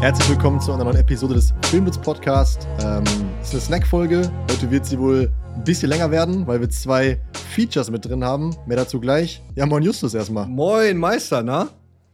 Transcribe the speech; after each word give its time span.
Herzlich 0.00 0.30
willkommen 0.30 0.58
zu 0.62 0.72
einer 0.72 0.84
neuen 0.84 0.96
Episode 0.96 1.34
des 1.34 1.52
Filmblitz 1.66 1.98
Podcast. 1.98 2.66
Ähm, 2.82 3.04
ist 3.42 3.52
eine 3.52 3.60
Snack-Folge. 3.60 4.32
Heute 4.50 4.70
wird 4.70 4.86
sie 4.86 4.98
wohl 4.98 5.30
ein 5.54 5.62
bisschen 5.62 5.90
länger 5.90 6.10
werden, 6.10 6.46
weil 6.46 6.58
wir 6.58 6.70
zwei 6.70 7.20
Features 7.34 7.90
mit 7.90 8.06
drin 8.06 8.24
haben. 8.24 8.56
Mehr 8.66 8.78
dazu 8.78 8.98
gleich. 8.98 9.42
Ja, 9.56 9.66
moin 9.66 9.82
Justus 9.82 10.14
erstmal. 10.14 10.46
Moin 10.46 10.96
Meister, 10.96 11.42
na? 11.42 11.68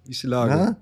Wie 0.05 0.11
ist 0.11 0.21
die 0.21 0.27
Lage? 0.27 0.51
Na? 0.53 0.77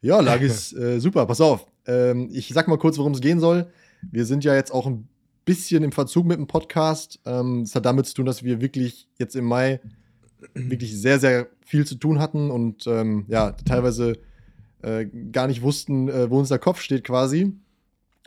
Ja, 0.00 0.20
Lage 0.20 0.46
ist 0.46 0.72
äh, 0.78 0.98
super. 0.98 1.26
Pass 1.26 1.42
auf. 1.42 1.66
Ähm, 1.86 2.30
ich 2.32 2.48
sag 2.54 2.68
mal 2.68 2.78
kurz, 2.78 2.96
worum 2.96 3.12
es 3.12 3.20
gehen 3.20 3.38
soll. 3.38 3.66
Wir 4.10 4.24
sind 4.24 4.42
ja 4.42 4.54
jetzt 4.54 4.72
auch 4.72 4.86
ein 4.86 5.08
bisschen 5.44 5.84
im 5.84 5.92
Verzug 5.92 6.24
mit 6.24 6.38
dem 6.38 6.46
Podcast. 6.46 7.20
Ähm, 7.26 7.64
das 7.64 7.74
hat 7.74 7.84
damit 7.84 8.06
zu 8.06 8.14
tun, 8.14 8.24
dass 8.24 8.42
wir 8.42 8.62
wirklich 8.62 9.10
jetzt 9.18 9.36
im 9.36 9.44
Mai 9.44 9.78
wirklich 10.54 10.98
sehr, 10.98 11.18
sehr 11.18 11.48
viel 11.66 11.86
zu 11.86 11.96
tun 11.96 12.18
hatten 12.18 12.50
und 12.50 12.86
ähm, 12.86 13.26
ja, 13.28 13.52
teilweise 13.52 14.14
äh, 14.82 15.06
gar 15.32 15.46
nicht 15.46 15.62
wussten, 15.62 16.08
äh, 16.08 16.30
wo 16.30 16.38
uns 16.38 16.48
der 16.48 16.58
Kopf 16.58 16.80
steht 16.80 17.04
quasi. 17.04 17.52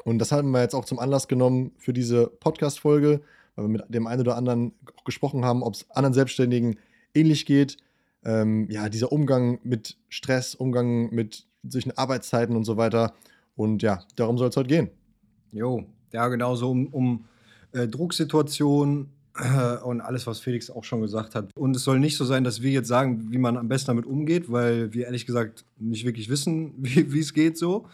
Und 0.03 0.19
das 0.19 0.31
haben 0.31 0.51
wir 0.51 0.61
jetzt 0.61 0.75
auch 0.75 0.85
zum 0.85 0.99
Anlass 0.99 1.27
genommen 1.27 1.71
für 1.77 1.93
diese 1.93 2.27
Podcast-Folge, 2.27 3.21
weil 3.55 3.65
wir 3.65 3.69
mit 3.69 3.83
dem 3.87 4.07
einen 4.07 4.21
oder 4.21 4.35
anderen 4.35 4.73
gesprochen 5.05 5.45
haben, 5.45 5.63
ob 5.63 5.75
es 5.75 5.89
anderen 5.91 6.13
Selbstständigen 6.13 6.77
ähnlich 7.13 7.45
geht. 7.45 7.77
Ähm, 8.25 8.69
ja, 8.69 8.89
dieser 8.89 9.11
Umgang 9.11 9.59
mit 9.63 9.97
Stress, 10.09 10.55
Umgang 10.55 11.13
mit 11.13 11.45
solchen 11.67 11.97
Arbeitszeiten 11.97 12.55
und 12.55 12.65
so 12.65 12.77
weiter. 12.77 13.13
Und 13.55 13.83
ja, 13.83 14.03
darum 14.15 14.37
soll 14.37 14.49
es 14.49 14.57
heute 14.57 14.69
gehen. 14.69 14.89
Jo, 15.51 15.85
ja, 16.11 16.27
genau 16.27 16.55
so 16.55 16.71
um, 16.71 16.87
um 16.87 17.25
äh, 17.71 17.87
Drucksituationen 17.87 19.09
und 19.83 20.01
alles, 20.01 20.27
was 20.27 20.39
Felix 20.39 20.69
auch 20.69 20.83
schon 20.83 21.01
gesagt 21.01 21.35
hat. 21.35 21.49
Und 21.55 21.75
es 21.75 21.83
soll 21.83 21.99
nicht 21.99 22.17
so 22.17 22.25
sein, 22.25 22.43
dass 22.43 22.61
wir 22.61 22.71
jetzt 22.71 22.87
sagen, 22.87 23.31
wie 23.31 23.37
man 23.37 23.57
am 23.57 23.67
besten 23.67 23.87
damit 23.87 24.05
umgeht, 24.05 24.51
weil 24.51 24.93
wir 24.93 25.05
ehrlich 25.05 25.25
gesagt 25.25 25.65
nicht 25.77 26.05
wirklich 26.05 26.29
wissen, 26.29 26.73
wie 26.77 27.19
es 27.19 27.33
geht 27.33 27.57
so. 27.57 27.87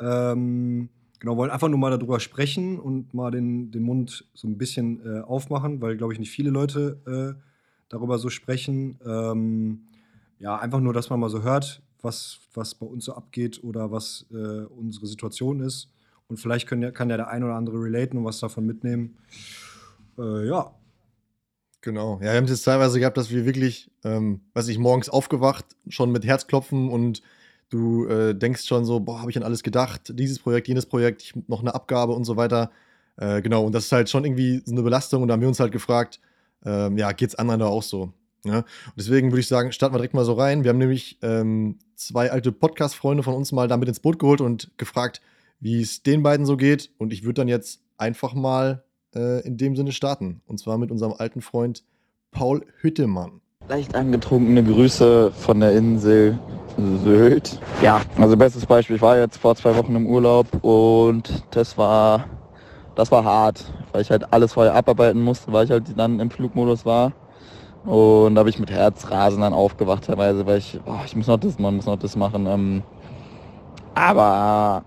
Ähm, 0.00 0.88
genau, 1.20 1.36
wollen 1.36 1.50
einfach 1.50 1.68
nur 1.68 1.78
mal 1.78 1.90
darüber 1.90 2.18
sprechen 2.18 2.78
und 2.78 3.14
mal 3.14 3.30
den, 3.30 3.70
den 3.70 3.82
Mund 3.82 4.24
so 4.34 4.48
ein 4.48 4.58
bisschen 4.58 5.00
äh, 5.04 5.20
aufmachen, 5.20 5.80
weil, 5.80 5.96
glaube 5.96 6.12
ich, 6.12 6.18
nicht 6.18 6.30
viele 6.30 6.50
Leute 6.50 7.36
äh, 7.38 7.40
darüber 7.88 8.18
so 8.18 8.30
sprechen. 8.30 8.98
Ähm, 9.06 9.82
ja, 10.38 10.56
einfach 10.56 10.80
nur, 10.80 10.92
dass 10.92 11.10
man 11.10 11.20
mal 11.20 11.28
so 11.28 11.42
hört, 11.42 11.82
was, 12.02 12.40
was 12.54 12.74
bei 12.74 12.86
uns 12.86 13.04
so 13.04 13.14
abgeht 13.14 13.62
oder 13.62 13.92
was 13.92 14.26
äh, 14.32 14.64
unsere 14.64 15.06
Situation 15.06 15.60
ist. 15.60 15.90
Und 16.28 16.38
vielleicht 16.38 16.66
können, 16.66 16.92
kann 16.94 17.10
ja 17.10 17.16
der 17.16 17.28
ein 17.28 17.44
oder 17.44 17.54
andere 17.54 17.82
relaten 17.82 18.16
und 18.16 18.24
was 18.24 18.40
davon 18.40 18.64
mitnehmen. 18.64 19.16
Äh, 20.18 20.48
ja. 20.48 20.74
Genau. 21.82 22.16
Ja, 22.16 22.32
wir 22.32 22.36
haben 22.36 22.44
es 22.44 22.50
jetzt 22.50 22.64
teilweise 22.64 22.98
gehabt, 22.98 23.16
dass 23.16 23.30
wir 23.30 23.46
wirklich, 23.46 23.90
ähm, 24.04 24.40
weiß 24.52 24.68
ich, 24.68 24.78
morgens 24.78 25.08
aufgewacht, 25.08 25.64
schon 25.88 26.12
mit 26.12 26.26
Herzklopfen 26.26 26.90
und 26.90 27.22
du 27.70 28.06
äh, 28.06 28.34
denkst 28.34 28.66
schon 28.66 28.84
so, 28.84 29.00
boah, 29.00 29.20
habe 29.20 29.30
ich 29.30 29.36
an 29.36 29.42
alles 29.42 29.62
gedacht, 29.62 30.12
dieses 30.14 30.38
Projekt, 30.38 30.68
jenes 30.68 30.86
Projekt, 30.86 31.22
ich 31.22 31.34
noch 31.48 31.60
eine 31.60 31.74
Abgabe 31.74 32.12
und 32.12 32.24
so 32.24 32.36
weiter. 32.36 32.70
Äh, 33.16 33.40
genau, 33.40 33.64
und 33.64 33.74
das 33.74 33.84
ist 33.86 33.92
halt 33.92 34.10
schon 34.10 34.24
irgendwie 34.24 34.62
so 34.64 34.72
eine 34.72 34.82
Belastung 34.82 35.22
und 35.22 35.28
da 35.28 35.34
haben 35.34 35.40
wir 35.40 35.48
uns 35.48 35.60
halt 35.60 35.72
gefragt, 35.72 36.20
ähm, 36.64 36.98
ja, 36.98 37.10
es 37.18 37.34
anderen 37.34 37.60
da 37.60 37.66
auch 37.66 37.82
so? 37.82 38.12
Ja? 38.44 38.58
Und 38.58 38.66
deswegen 38.96 39.30
würde 39.30 39.40
ich 39.40 39.48
sagen, 39.48 39.72
starten 39.72 39.94
wir 39.94 39.98
direkt 39.98 40.14
mal 40.14 40.24
so 40.24 40.34
rein. 40.34 40.64
Wir 40.64 40.70
haben 40.70 40.78
nämlich 40.78 41.18
ähm, 41.22 41.78
zwei 41.94 42.30
alte 42.30 42.52
Podcast-Freunde 42.52 43.22
von 43.22 43.34
uns 43.34 43.52
mal 43.52 43.68
da 43.68 43.76
mit 43.76 43.88
ins 43.88 44.00
Boot 44.00 44.18
geholt 44.18 44.40
und 44.40 44.70
gefragt, 44.76 45.20
wie 45.60 45.80
es 45.80 46.02
den 46.02 46.22
beiden 46.22 46.46
so 46.46 46.56
geht. 46.56 46.90
Und 46.98 47.12
ich 47.12 47.24
würde 47.24 47.40
dann 47.40 47.48
jetzt 47.48 47.80
einfach 47.96 48.34
mal 48.34 48.84
äh, 49.14 49.40
in 49.46 49.56
dem 49.56 49.76
Sinne 49.76 49.92
starten. 49.92 50.40
Und 50.46 50.58
zwar 50.58 50.78
mit 50.78 50.90
unserem 50.90 51.14
alten 51.16 51.40
Freund 51.40 51.84
Paul 52.30 52.64
Hüttemann. 52.80 53.40
Leicht 53.68 53.94
angetrunkene 53.94 54.64
Grüße 54.64 55.32
von 55.32 55.60
der 55.60 55.72
Insel 55.72 56.38
Sylt. 57.04 57.58
Ja, 57.82 58.00
also 58.16 58.36
bestes 58.36 58.64
Beispiel, 58.64 58.96
ich 58.96 59.02
war 59.02 59.18
jetzt 59.18 59.36
vor 59.36 59.54
zwei 59.54 59.76
Wochen 59.76 59.94
im 59.96 60.06
Urlaub 60.06 60.46
und 60.62 61.44
das 61.50 61.76
war, 61.76 62.24
das 62.94 63.10
war 63.10 63.24
hart, 63.24 63.64
weil 63.92 64.02
ich 64.02 64.10
halt 64.10 64.32
alles 64.32 64.52
vorher 64.54 64.74
abarbeiten 64.74 65.22
musste, 65.22 65.52
weil 65.52 65.64
ich 65.64 65.70
halt 65.70 65.98
dann 65.98 66.20
im 66.20 66.30
Flugmodus 66.30 66.86
war. 66.86 67.12
Und 67.84 68.34
da 68.34 68.40
habe 68.40 68.50
ich 68.50 68.58
mit 68.58 68.70
Herzrasen 68.70 69.40
dann 69.40 69.52
aufgewacht 69.52 70.04
teilweise, 70.04 70.46
weil 70.46 70.58
ich, 70.58 70.78
oh, 70.86 71.00
ich 71.04 71.16
muss 71.16 71.26
noch 71.26 71.38
das 71.38 71.58
machen, 71.58 71.76
muss 71.76 71.86
noch 71.86 71.98
das 71.98 72.16
machen. 72.16 72.46
Ähm, 72.46 72.82
aber 73.94 74.84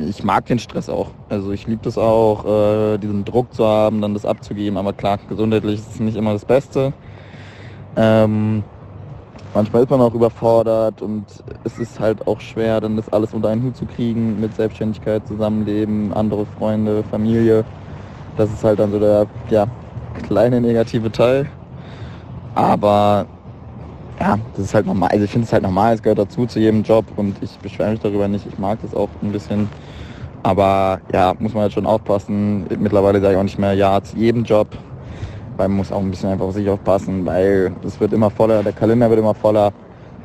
ich 0.00 0.22
mag 0.22 0.46
den 0.46 0.58
Stress 0.58 0.88
auch. 0.88 1.10
Also 1.28 1.52
ich 1.52 1.66
liebe 1.66 1.82
das 1.82 1.96
auch, 1.96 2.44
äh, 2.44 2.98
diesen 2.98 3.24
Druck 3.24 3.54
zu 3.54 3.66
haben, 3.66 4.00
dann 4.00 4.14
das 4.14 4.24
abzugeben. 4.24 4.76
Aber 4.76 4.92
klar, 4.92 5.18
gesundheitlich 5.28 5.80
ist 5.80 5.94
es 5.94 6.00
nicht 6.00 6.16
immer 6.16 6.32
das 6.32 6.44
Beste. 6.44 6.92
Ähm, 7.96 8.62
manchmal 9.54 9.82
ist 9.82 9.90
man 9.90 10.00
auch 10.02 10.14
überfordert 10.14 11.00
und 11.00 11.24
es 11.64 11.78
ist 11.78 11.98
halt 11.98 12.26
auch 12.26 12.40
schwer, 12.40 12.80
dann 12.80 12.96
das 12.96 13.08
alles 13.08 13.32
unter 13.32 13.48
einen 13.48 13.62
Hut 13.62 13.76
zu 13.76 13.86
kriegen 13.86 14.38
mit 14.38 14.54
Selbstständigkeit, 14.54 15.26
Zusammenleben, 15.26 16.12
andere 16.12 16.44
Freunde, 16.58 17.02
Familie. 17.10 17.64
Das 18.36 18.52
ist 18.52 18.62
halt 18.62 18.78
dann 18.78 18.92
so 18.92 18.98
der 18.98 19.26
ja, 19.48 19.66
kleine 20.26 20.60
negative 20.60 21.10
Teil. 21.10 21.46
Aber 22.54 23.26
ja, 24.20 24.38
das 24.54 24.66
ist 24.66 24.74
halt 24.74 24.86
normal. 24.86 25.10
Also 25.10 25.24
ich 25.24 25.30
finde 25.30 25.46
es 25.46 25.52
halt 25.52 25.62
normal, 25.62 25.94
es 25.94 26.02
gehört 26.02 26.18
dazu 26.18 26.46
zu 26.46 26.58
jedem 26.58 26.82
Job 26.82 27.04
und 27.16 27.36
ich 27.42 27.58
beschwere 27.58 27.90
mich 27.90 28.00
darüber 28.00 28.28
nicht. 28.28 28.46
Ich 28.46 28.58
mag 28.58 28.80
das 28.82 28.94
auch 28.94 29.08
ein 29.22 29.32
bisschen. 29.32 29.68
Aber 30.42 31.00
ja, 31.12 31.34
muss 31.38 31.54
man 31.54 31.62
halt 31.62 31.72
schon 31.72 31.86
aufpassen. 31.86 32.66
Mittlerweile 32.78 33.20
sage 33.20 33.34
ich 33.34 33.38
auch 33.38 33.42
nicht 33.44 33.58
mehr 33.58 33.74
ja 33.74 34.00
zu 34.02 34.16
jedem 34.16 34.44
Job, 34.44 34.68
weil 35.56 35.68
man 35.68 35.78
muss 35.78 35.92
auch 35.92 36.00
ein 36.00 36.10
bisschen 36.10 36.30
einfach 36.30 36.46
auf 36.46 36.54
sich 36.54 36.68
aufpassen, 36.68 37.26
weil 37.26 37.74
es 37.84 37.98
wird 38.00 38.12
immer 38.12 38.30
voller, 38.30 38.62
der 38.62 38.72
Kalender 38.72 39.10
wird 39.10 39.18
immer 39.18 39.34
voller. 39.34 39.72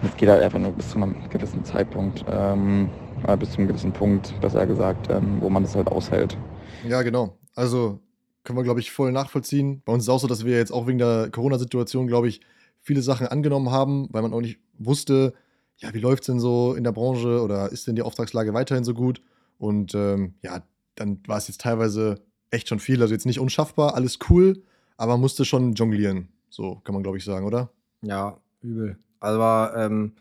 Es 0.03 0.15
geht 0.17 0.29
halt 0.29 0.41
einfach 0.41 0.59
nur 0.59 0.71
bis 0.71 0.89
zu 0.89 0.97
einem 0.97 1.15
gewissen 1.29 1.63
Zeitpunkt, 1.63 2.23
ähm, 2.31 2.89
bis 3.39 3.51
zu 3.51 3.57
einem 3.57 3.67
gewissen 3.67 3.91
Punkt, 3.91 4.33
besser 4.41 4.65
gesagt, 4.65 5.09
ähm, 5.11 5.37
wo 5.39 5.49
man 5.49 5.63
das 5.63 5.75
halt 5.75 5.87
aushält. 5.87 6.37
Ja, 6.87 7.01
genau. 7.01 7.37
Also 7.55 7.99
können 8.43 8.57
wir, 8.57 8.63
glaube 8.63 8.79
ich, 8.79 8.91
voll 8.91 9.11
nachvollziehen. 9.11 9.81
Bei 9.85 9.93
uns 9.93 10.03
ist 10.03 10.07
es 10.07 10.13
auch 10.13 10.19
so, 10.19 10.27
dass 10.27 10.45
wir 10.45 10.57
jetzt 10.57 10.71
auch 10.71 10.87
wegen 10.87 10.97
der 10.97 11.29
Corona-Situation, 11.31 12.07
glaube 12.07 12.27
ich, 12.27 12.41
viele 12.81 13.01
Sachen 13.01 13.27
angenommen 13.27 13.71
haben, 13.71 14.07
weil 14.11 14.21
man 14.21 14.33
auch 14.33 14.41
nicht 14.41 14.59
wusste, 14.77 15.33
ja, 15.77 15.93
wie 15.93 15.99
läuft 15.99 16.23
es 16.23 16.27
denn 16.27 16.39
so 16.39 16.73
in 16.75 16.83
der 16.83 16.91
Branche 16.91 17.41
oder 17.41 17.71
ist 17.71 17.87
denn 17.87 17.95
die 17.95 18.01
Auftragslage 18.01 18.53
weiterhin 18.53 18.83
so 18.83 18.93
gut? 18.93 19.21
Und 19.57 19.95
ähm, 19.95 20.35
ja, 20.41 20.63
dann 20.95 21.19
war 21.25 21.37
es 21.37 21.47
jetzt 21.47 21.61
teilweise 21.61 22.21
echt 22.49 22.67
schon 22.67 22.79
viel. 22.79 23.01
Also 23.01 23.13
jetzt 23.13 23.25
nicht 23.25 23.39
unschaffbar, 23.39 23.95
alles 23.95 24.19
cool, 24.29 24.63
aber 24.97 25.13
man 25.13 25.21
musste 25.21 25.45
schon 25.45 25.73
jonglieren. 25.73 26.29
So 26.49 26.81
kann 26.83 26.93
man, 26.93 27.03
glaube 27.03 27.17
ich, 27.17 27.23
sagen, 27.23 27.45
oder? 27.45 27.71
Ja, 28.01 28.37
übel. 28.61 28.97
Also 29.19 29.75
ähm, 29.75 30.13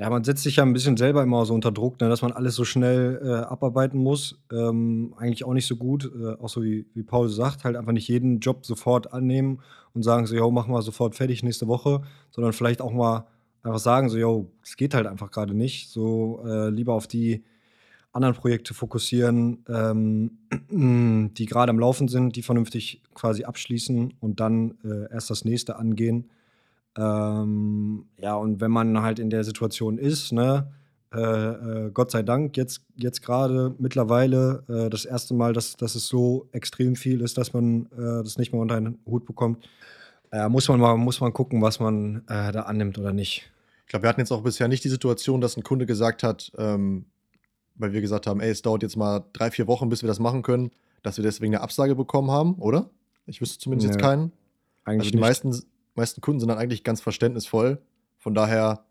ja, 0.00 0.08
man 0.08 0.24
setzt 0.24 0.44
sich 0.44 0.56
ja 0.56 0.64
ein 0.64 0.72
bisschen 0.72 0.96
selber 0.96 1.22
immer 1.22 1.44
so 1.44 1.52
unter 1.52 1.70
Druck, 1.70 2.00
ne, 2.00 2.08
dass 2.08 2.22
man 2.22 2.32
alles 2.32 2.54
so 2.54 2.64
schnell 2.64 3.20
äh, 3.22 3.32
abarbeiten 3.44 3.98
muss. 3.98 4.40
Ähm, 4.50 5.12
eigentlich 5.18 5.44
auch 5.44 5.52
nicht 5.52 5.66
so 5.66 5.76
gut, 5.76 6.10
äh, 6.18 6.40
auch 6.40 6.48
so 6.48 6.62
wie, 6.62 6.86
wie 6.94 7.02
Paul 7.02 7.28
sagt, 7.28 7.64
halt 7.64 7.76
einfach 7.76 7.92
nicht 7.92 8.08
jeden 8.08 8.40
Job 8.40 8.64
sofort 8.64 9.12
annehmen 9.12 9.60
und 9.92 10.02
sagen 10.02 10.26
so, 10.26 10.34
yo, 10.34 10.50
machen 10.50 10.72
wir 10.72 10.80
sofort 10.80 11.16
fertig 11.16 11.42
nächste 11.42 11.68
Woche, 11.68 12.00
sondern 12.30 12.54
vielleicht 12.54 12.80
auch 12.80 12.92
mal 12.92 13.26
einfach 13.62 13.78
sagen 13.78 14.08
so, 14.08 14.16
yo, 14.16 14.50
es 14.62 14.78
geht 14.78 14.94
halt 14.94 15.06
einfach 15.06 15.30
gerade 15.30 15.52
nicht. 15.52 15.90
So 15.90 16.42
äh, 16.46 16.70
lieber 16.70 16.94
auf 16.94 17.06
die 17.06 17.44
anderen 18.10 18.34
Projekte 18.34 18.72
fokussieren, 18.72 19.66
ähm, 19.68 20.38
die 21.36 21.44
gerade 21.44 21.68
am 21.68 21.78
Laufen 21.78 22.08
sind, 22.08 22.36
die 22.36 22.42
vernünftig 22.42 23.02
quasi 23.12 23.44
abschließen 23.44 24.14
und 24.18 24.40
dann 24.40 24.78
äh, 24.82 25.12
erst 25.12 25.28
das 25.28 25.44
nächste 25.44 25.76
angehen 25.76 26.30
ähm, 27.00 28.04
ja, 28.18 28.34
und 28.34 28.60
wenn 28.60 28.70
man 28.70 29.00
halt 29.00 29.18
in 29.18 29.30
der 29.30 29.44
Situation 29.44 29.96
ist, 29.96 30.32
ne, 30.32 30.70
äh, 31.12 31.18
äh, 31.18 31.90
Gott 31.92 32.10
sei 32.10 32.22
Dank, 32.22 32.56
jetzt, 32.56 32.82
jetzt 32.94 33.22
gerade 33.22 33.74
mittlerweile 33.78 34.64
äh, 34.68 34.90
das 34.90 35.06
erste 35.06 35.34
Mal, 35.34 35.52
dass, 35.52 35.76
dass 35.76 35.94
es 35.94 36.06
so 36.06 36.48
extrem 36.52 36.96
viel 36.96 37.22
ist, 37.22 37.38
dass 37.38 37.52
man 37.52 37.86
äh, 37.86 38.22
das 38.22 38.36
nicht 38.36 38.52
mehr 38.52 38.60
unter 38.60 38.76
einen 38.76 38.98
Hut 39.06 39.24
bekommt, 39.24 39.66
äh, 40.30 40.48
muss, 40.48 40.68
man 40.68 40.78
mal, 40.78 40.96
muss 40.96 41.20
man 41.20 41.32
gucken, 41.32 41.62
was 41.62 41.80
man 41.80 42.22
äh, 42.28 42.52
da 42.52 42.62
annimmt 42.62 42.98
oder 42.98 43.12
nicht. 43.12 43.50
Ich 43.86 43.88
glaube, 43.88 44.04
wir 44.04 44.08
hatten 44.10 44.20
jetzt 44.20 44.30
auch 44.30 44.42
bisher 44.42 44.68
nicht 44.68 44.84
die 44.84 44.88
Situation, 44.88 45.40
dass 45.40 45.56
ein 45.56 45.64
Kunde 45.64 45.86
gesagt 45.86 46.22
hat, 46.22 46.52
ähm, 46.58 47.06
weil 47.76 47.92
wir 47.92 48.02
gesagt 48.02 48.26
haben, 48.26 48.40
ey, 48.40 48.50
es 48.50 48.62
dauert 48.62 48.82
jetzt 48.82 48.96
mal 48.96 49.24
drei, 49.32 49.50
vier 49.50 49.66
Wochen, 49.66 49.88
bis 49.88 50.02
wir 50.02 50.06
das 50.06 50.20
machen 50.20 50.42
können, 50.42 50.70
dass 51.02 51.16
wir 51.16 51.24
deswegen 51.24 51.54
eine 51.54 51.62
Absage 51.62 51.96
bekommen 51.96 52.30
haben, 52.30 52.54
oder? 52.56 52.90
Ich 53.26 53.40
wüsste 53.40 53.58
zumindest 53.58 53.88
nee, 53.88 53.94
jetzt 53.94 54.02
keinen. 54.02 54.32
Eigentlich 54.84 55.00
also 55.00 55.10
die 55.10 55.16
nicht. 55.16 55.20
meisten 55.22 55.62
meisten 55.94 56.20
Kunden 56.20 56.40
sind 56.40 56.48
dann 56.48 56.58
eigentlich 56.58 56.84
ganz 56.84 57.00
verständnisvoll. 57.00 57.80
Von 58.18 58.34
daher 58.34 58.84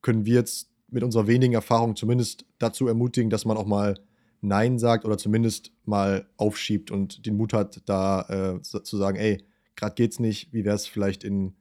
können 0.00 0.26
wir 0.26 0.34
jetzt 0.34 0.70
mit 0.88 1.02
unserer 1.02 1.26
wenigen 1.26 1.54
Erfahrung 1.54 1.96
zumindest 1.96 2.44
dazu 2.58 2.86
ermutigen, 2.86 3.30
dass 3.30 3.44
man 3.44 3.56
auch 3.56 3.66
mal 3.66 3.94
Nein 4.40 4.78
sagt 4.78 5.04
oder 5.04 5.16
zumindest 5.16 5.72
mal 5.84 6.26
aufschiebt 6.36 6.90
und 6.90 7.24
den 7.26 7.36
Mut 7.36 7.52
hat, 7.52 7.80
da 7.86 8.56
äh, 8.56 8.62
zu 8.62 8.96
sagen, 8.96 9.16
ey, 9.16 9.44
gerade 9.76 9.94
geht's 9.94 10.18
nicht, 10.18 10.52
wie 10.52 10.64
wäre 10.64 10.74
es 10.74 10.86
vielleicht 10.86 11.24
in 11.24 11.54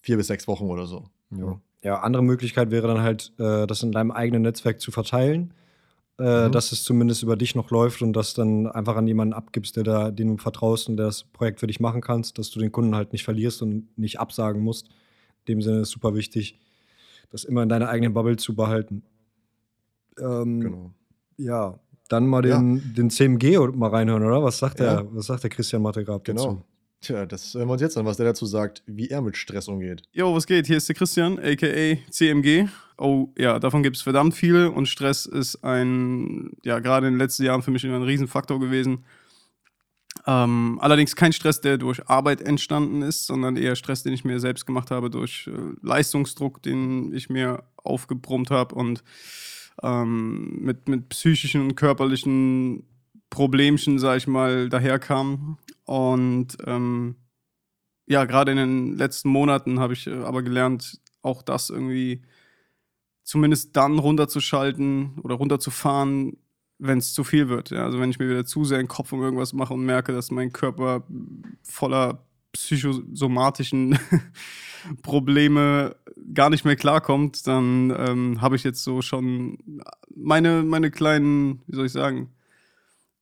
vier 0.00 0.16
bis 0.16 0.28
sechs 0.28 0.46
Wochen 0.46 0.66
oder 0.66 0.86
so. 0.86 1.08
Ja. 1.30 1.60
ja, 1.82 2.00
andere 2.00 2.22
Möglichkeit 2.22 2.70
wäre 2.70 2.86
dann 2.86 3.02
halt, 3.02 3.32
äh, 3.38 3.66
das 3.66 3.82
in 3.82 3.92
deinem 3.92 4.10
eigenen 4.10 4.42
Netzwerk 4.42 4.80
zu 4.80 4.90
verteilen 4.90 5.52
äh, 6.18 6.48
mhm. 6.48 6.52
dass 6.52 6.72
es 6.72 6.82
zumindest 6.82 7.22
über 7.22 7.36
dich 7.36 7.54
noch 7.54 7.70
läuft 7.70 8.02
und 8.02 8.12
das 8.12 8.34
dann 8.34 8.66
einfach 8.66 8.96
an 8.96 9.06
jemanden 9.06 9.34
abgibst, 9.34 9.76
der 9.76 9.84
da, 9.84 10.10
den 10.10 10.28
du 10.28 10.36
vertraust 10.36 10.88
und 10.88 10.96
der 10.96 11.06
das 11.06 11.24
Projekt 11.24 11.60
für 11.60 11.66
dich 11.66 11.80
machen 11.80 12.00
kannst, 12.00 12.38
dass 12.38 12.50
du 12.50 12.60
den 12.60 12.72
Kunden 12.72 12.94
halt 12.94 13.12
nicht 13.12 13.24
verlierst 13.24 13.62
und 13.62 13.96
nicht 13.96 14.20
absagen 14.20 14.62
musst. 14.62 14.88
In 15.46 15.54
dem 15.54 15.62
Sinne 15.62 15.80
ist 15.80 15.90
super 15.90 16.14
wichtig, 16.14 16.60
das 17.30 17.44
immer 17.44 17.62
in 17.62 17.68
deiner 17.68 17.88
eigenen 17.88 18.12
Bubble 18.12 18.36
zu 18.36 18.54
behalten. 18.54 19.02
Ähm, 20.20 20.60
genau. 20.60 20.94
Ja, 21.38 21.80
dann 22.08 22.26
mal 22.26 22.42
den, 22.42 22.76
ja. 22.76 22.82
den 22.94 23.10
CMG 23.10 23.58
mal 23.74 23.88
reinhören, 23.88 24.22
oder? 24.22 24.42
Was 24.42 24.58
sagt 24.58 24.80
der, 24.80 25.06
was 25.12 25.26
sagt 25.26 25.44
der 25.44 25.50
Christian 25.50 25.82
Mattegrab 25.82 26.24
genau. 26.24 26.44
dazu? 26.44 26.64
Tja, 27.02 27.26
das 27.26 27.52
hören 27.54 27.66
wir 27.66 27.72
uns 27.72 27.82
jetzt 27.82 27.98
an, 27.98 28.06
was 28.06 28.16
der 28.16 28.26
dazu 28.26 28.46
sagt, 28.46 28.84
wie 28.86 29.08
er 29.08 29.22
mit 29.22 29.36
Stress 29.36 29.66
umgeht. 29.66 30.04
Jo, 30.12 30.32
was 30.36 30.46
geht? 30.46 30.68
Hier 30.68 30.76
ist 30.76 30.88
der 30.88 30.94
Christian, 30.94 31.36
aka 31.36 31.96
CMG. 32.08 32.68
Oh 32.96 33.30
ja, 33.36 33.58
davon 33.58 33.82
gibt 33.82 33.96
es 33.96 34.02
verdammt 34.02 34.34
viele 34.34 34.70
und 34.70 34.86
Stress 34.86 35.26
ist 35.26 35.64
ein, 35.64 36.52
ja, 36.62 36.78
gerade 36.78 37.08
in 37.08 37.14
den 37.14 37.18
letzten 37.18 37.42
Jahren 37.42 37.62
für 37.62 37.72
mich 37.72 37.84
ein 37.84 38.02
Riesenfaktor 38.02 38.60
gewesen. 38.60 39.04
Ähm, 40.28 40.78
allerdings 40.80 41.16
kein 41.16 41.32
Stress, 41.32 41.60
der 41.60 41.76
durch 41.76 42.08
Arbeit 42.08 42.40
entstanden 42.40 43.02
ist, 43.02 43.26
sondern 43.26 43.56
eher 43.56 43.74
Stress, 43.74 44.04
den 44.04 44.12
ich 44.12 44.24
mir 44.24 44.38
selbst 44.38 44.64
gemacht 44.64 44.92
habe 44.92 45.10
durch 45.10 45.48
äh, 45.48 45.74
Leistungsdruck, 45.82 46.62
den 46.62 47.12
ich 47.12 47.28
mir 47.28 47.64
aufgebrummt 47.78 48.52
habe 48.52 48.76
und 48.76 49.02
ähm, 49.82 50.58
mit, 50.60 50.88
mit 50.88 51.08
psychischen 51.08 51.62
und 51.62 51.74
körperlichen 51.74 52.84
Problemchen, 53.32 53.98
sag 53.98 54.18
ich 54.18 54.26
mal, 54.26 54.68
daherkam. 54.68 55.56
Und 55.84 56.58
ähm, 56.66 57.16
ja, 58.06 58.26
gerade 58.26 58.52
in 58.52 58.58
den 58.58 58.96
letzten 58.98 59.30
Monaten 59.30 59.80
habe 59.80 59.94
ich 59.94 60.06
äh, 60.06 60.22
aber 60.22 60.42
gelernt, 60.42 61.00
auch 61.22 61.40
das 61.40 61.70
irgendwie 61.70 62.20
zumindest 63.22 63.74
dann 63.74 63.98
runterzuschalten 63.98 65.18
oder 65.22 65.36
runterzufahren, 65.36 66.36
wenn 66.78 66.98
es 66.98 67.14
zu 67.14 67.24
viel 67.24 67.48
wird. 67.48 67.70
Ja, 67.70 67.86
also 67.86 67.98
wenn 68.00 68.10
ich 68.10 68.18
mir 68.18 68.28
wieder 68.28 68.44
zu 68.44 68.66
sehr 68.66 68.76
den 68.76 68.88
Kopf 68.88 69.14
um 69.14 69.22
irgendwas 69.22 69.54
mache 69.54 69.72
und 69.72 69.86
merke, 69.86 70.12
dass 70.12 70.30
mein 70.30 70.52
Körper 70.52 71.06
voller 71.62 72.26
psychosomatischen 72.52 73.98
Probleme 75.02 75.96
gar 76.34 76.50
nicht 76.50 76.66
mehr 76.66 76.76
klarkommt, 76.76 77.46
dann 77.46 77.94
ähm, 77.96 78.42
habe 78.42 78.56
ich 78.56 78.62
jetzt 78.62 78.84
so 78.84 79.00
schon 79.00 79.80
meine, 80.14 80.64
meine 80.64 80.90
kleinen, 80.90 81.62
wie 81.66 81.76
soll 81.76 81.86
ich 81.86 81.92
sagen, 81.92 82.28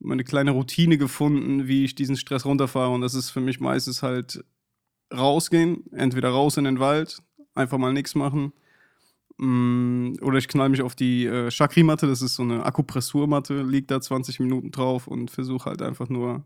meine 0.00 0.24
kleine 0.24 0.50
Routine 0.52 0.98
gefunden, 0.98 1.68
wie 1.68 1.84
ich 1.84 1.94
diesen 1.94 2.16
Stress 2.16 2.44
runterfahre. 2.44 2.92
Und 2.92 3.02
das 3.02 3.14
ist 3.14 3.30
für 3.30 3.40
mich 3.40 3.60
meistens 3.60 4.02
halt 4.02 4.44
rausgehen, 5.12 5.84
entweder 5.92 6.30
raus 6.30 6.56
in 6.56 6.64
den 6.64 6.80
Wald, 6.80 7.22
einfach 7.54 7.78
mal 7.78 7.92
nichts 7.92 8.14
machen. 8.14 8.52
Mm, 9.36 10.14
oder 10.22 10.38
ich 10.38 10.48
knall 10.48 10.68
mich 10.68 10.82
auf 10.82 10.94
die 10.94 11.26
äh, 11.26 11.50
Chakri-Matte, 11.50 12.06
das 12.06 12.22
ist 12.22 12.34
so 12.36 12.42
eine 12.42 12.64
Akupressurmatte, 12.64 13.62
liegt 13.62 13.90
da 13.90 14.00
20 14.00 14.40
Minuten 14.40 14.70
drauf 14.70 15.06
und 15.06 15.30
versuche 15.30 15.70
halt 15.70 15.82
einfach 15.82 16.08
nur 16.08 16.44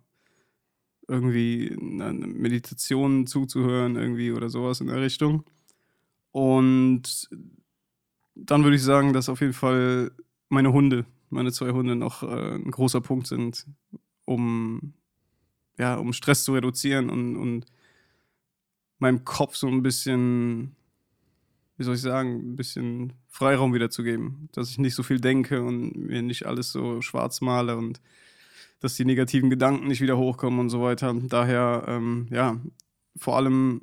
irgendwie 1.09 1.77
eine 1.81 2.27
Meditation 2.27 3.27
zuzuhören, 3.27 3.97
irgendwie 3.97 4.33
oder 4.33 4.49
sowas 4.49 4.81
in 4.81 4.87
der 4.87 5.01
Richtung. 5.01 5.45
Und 6.31 7.29
dann 8.35 8.65
würde 8.65 8.77
ich 8.77 8.83
sagen, 8.83 9.13
dass 9.13 9.29
auf 9.29 9.41
jeden 9.41 9.53
Fall 9.53 10.11
meine 10.49 10.73
Hunde 10.73 11.05
meine 11.35 11.53
zwei 11.53 11.73
Hunde 11.73 11.97
noch 11.97 12.23
äh, 12.23 12.55
ein 12.55 12.71
großer 12.71 13.01
Punkt 13.01 13.27
sind, 13.27 13.67
um, 14.25 14.95
ja, 15.79 15.97
um 15.97 16.13
Stress 16.13 16.45
zu 16.45 16.55
reduzieren 16.55 17.11
und, 17.11 17.37
und 17.37 17.67
meinem 18.99 19.25
Kopf 19.25 19.57
so 19.57 19.67
ein 19.67 19.83
bisschen, 19.83 20.77
wie 21.77 21.85
soll 21.85 21.97
ich 21.97 22.01
sagen, 22.01 22.53
ein 22.53 22.57
bisschen 22.57 23.13
Freiraum 23.29 23.75
wiederzugeben. 23.75 24.49
Dass 24.53 24.71
ich 24.71 24.79
nicht 24.79 24.95
so 24.95 25.03
viel 25.03 25.21
denke 25.21 25.63
und 25.63 25.97
mir 25.97 26.23
nicht 26.23 26.47
alles 26.47 26.73
so 26.73 27.03
schwarz 27.03 27.41
male 27.41 27.77
und 27.77 28.01
dass 28.81 28.95
die 28.95 29.05
negativen 29.05 29.51
Gedanken 29.51 29.89
nicht 29.89 30.01
wieder 30.01 30.17
hochkommen 30.17 30.61
und 30.61 30.71
so 30.71 30.81
weiter. 30.83 31.15
Daher, 31.29 31.85
ähm, 31.89 32.29
ja, 32.31 32.61
vor 33.17 33.37
allem 33.37 33.83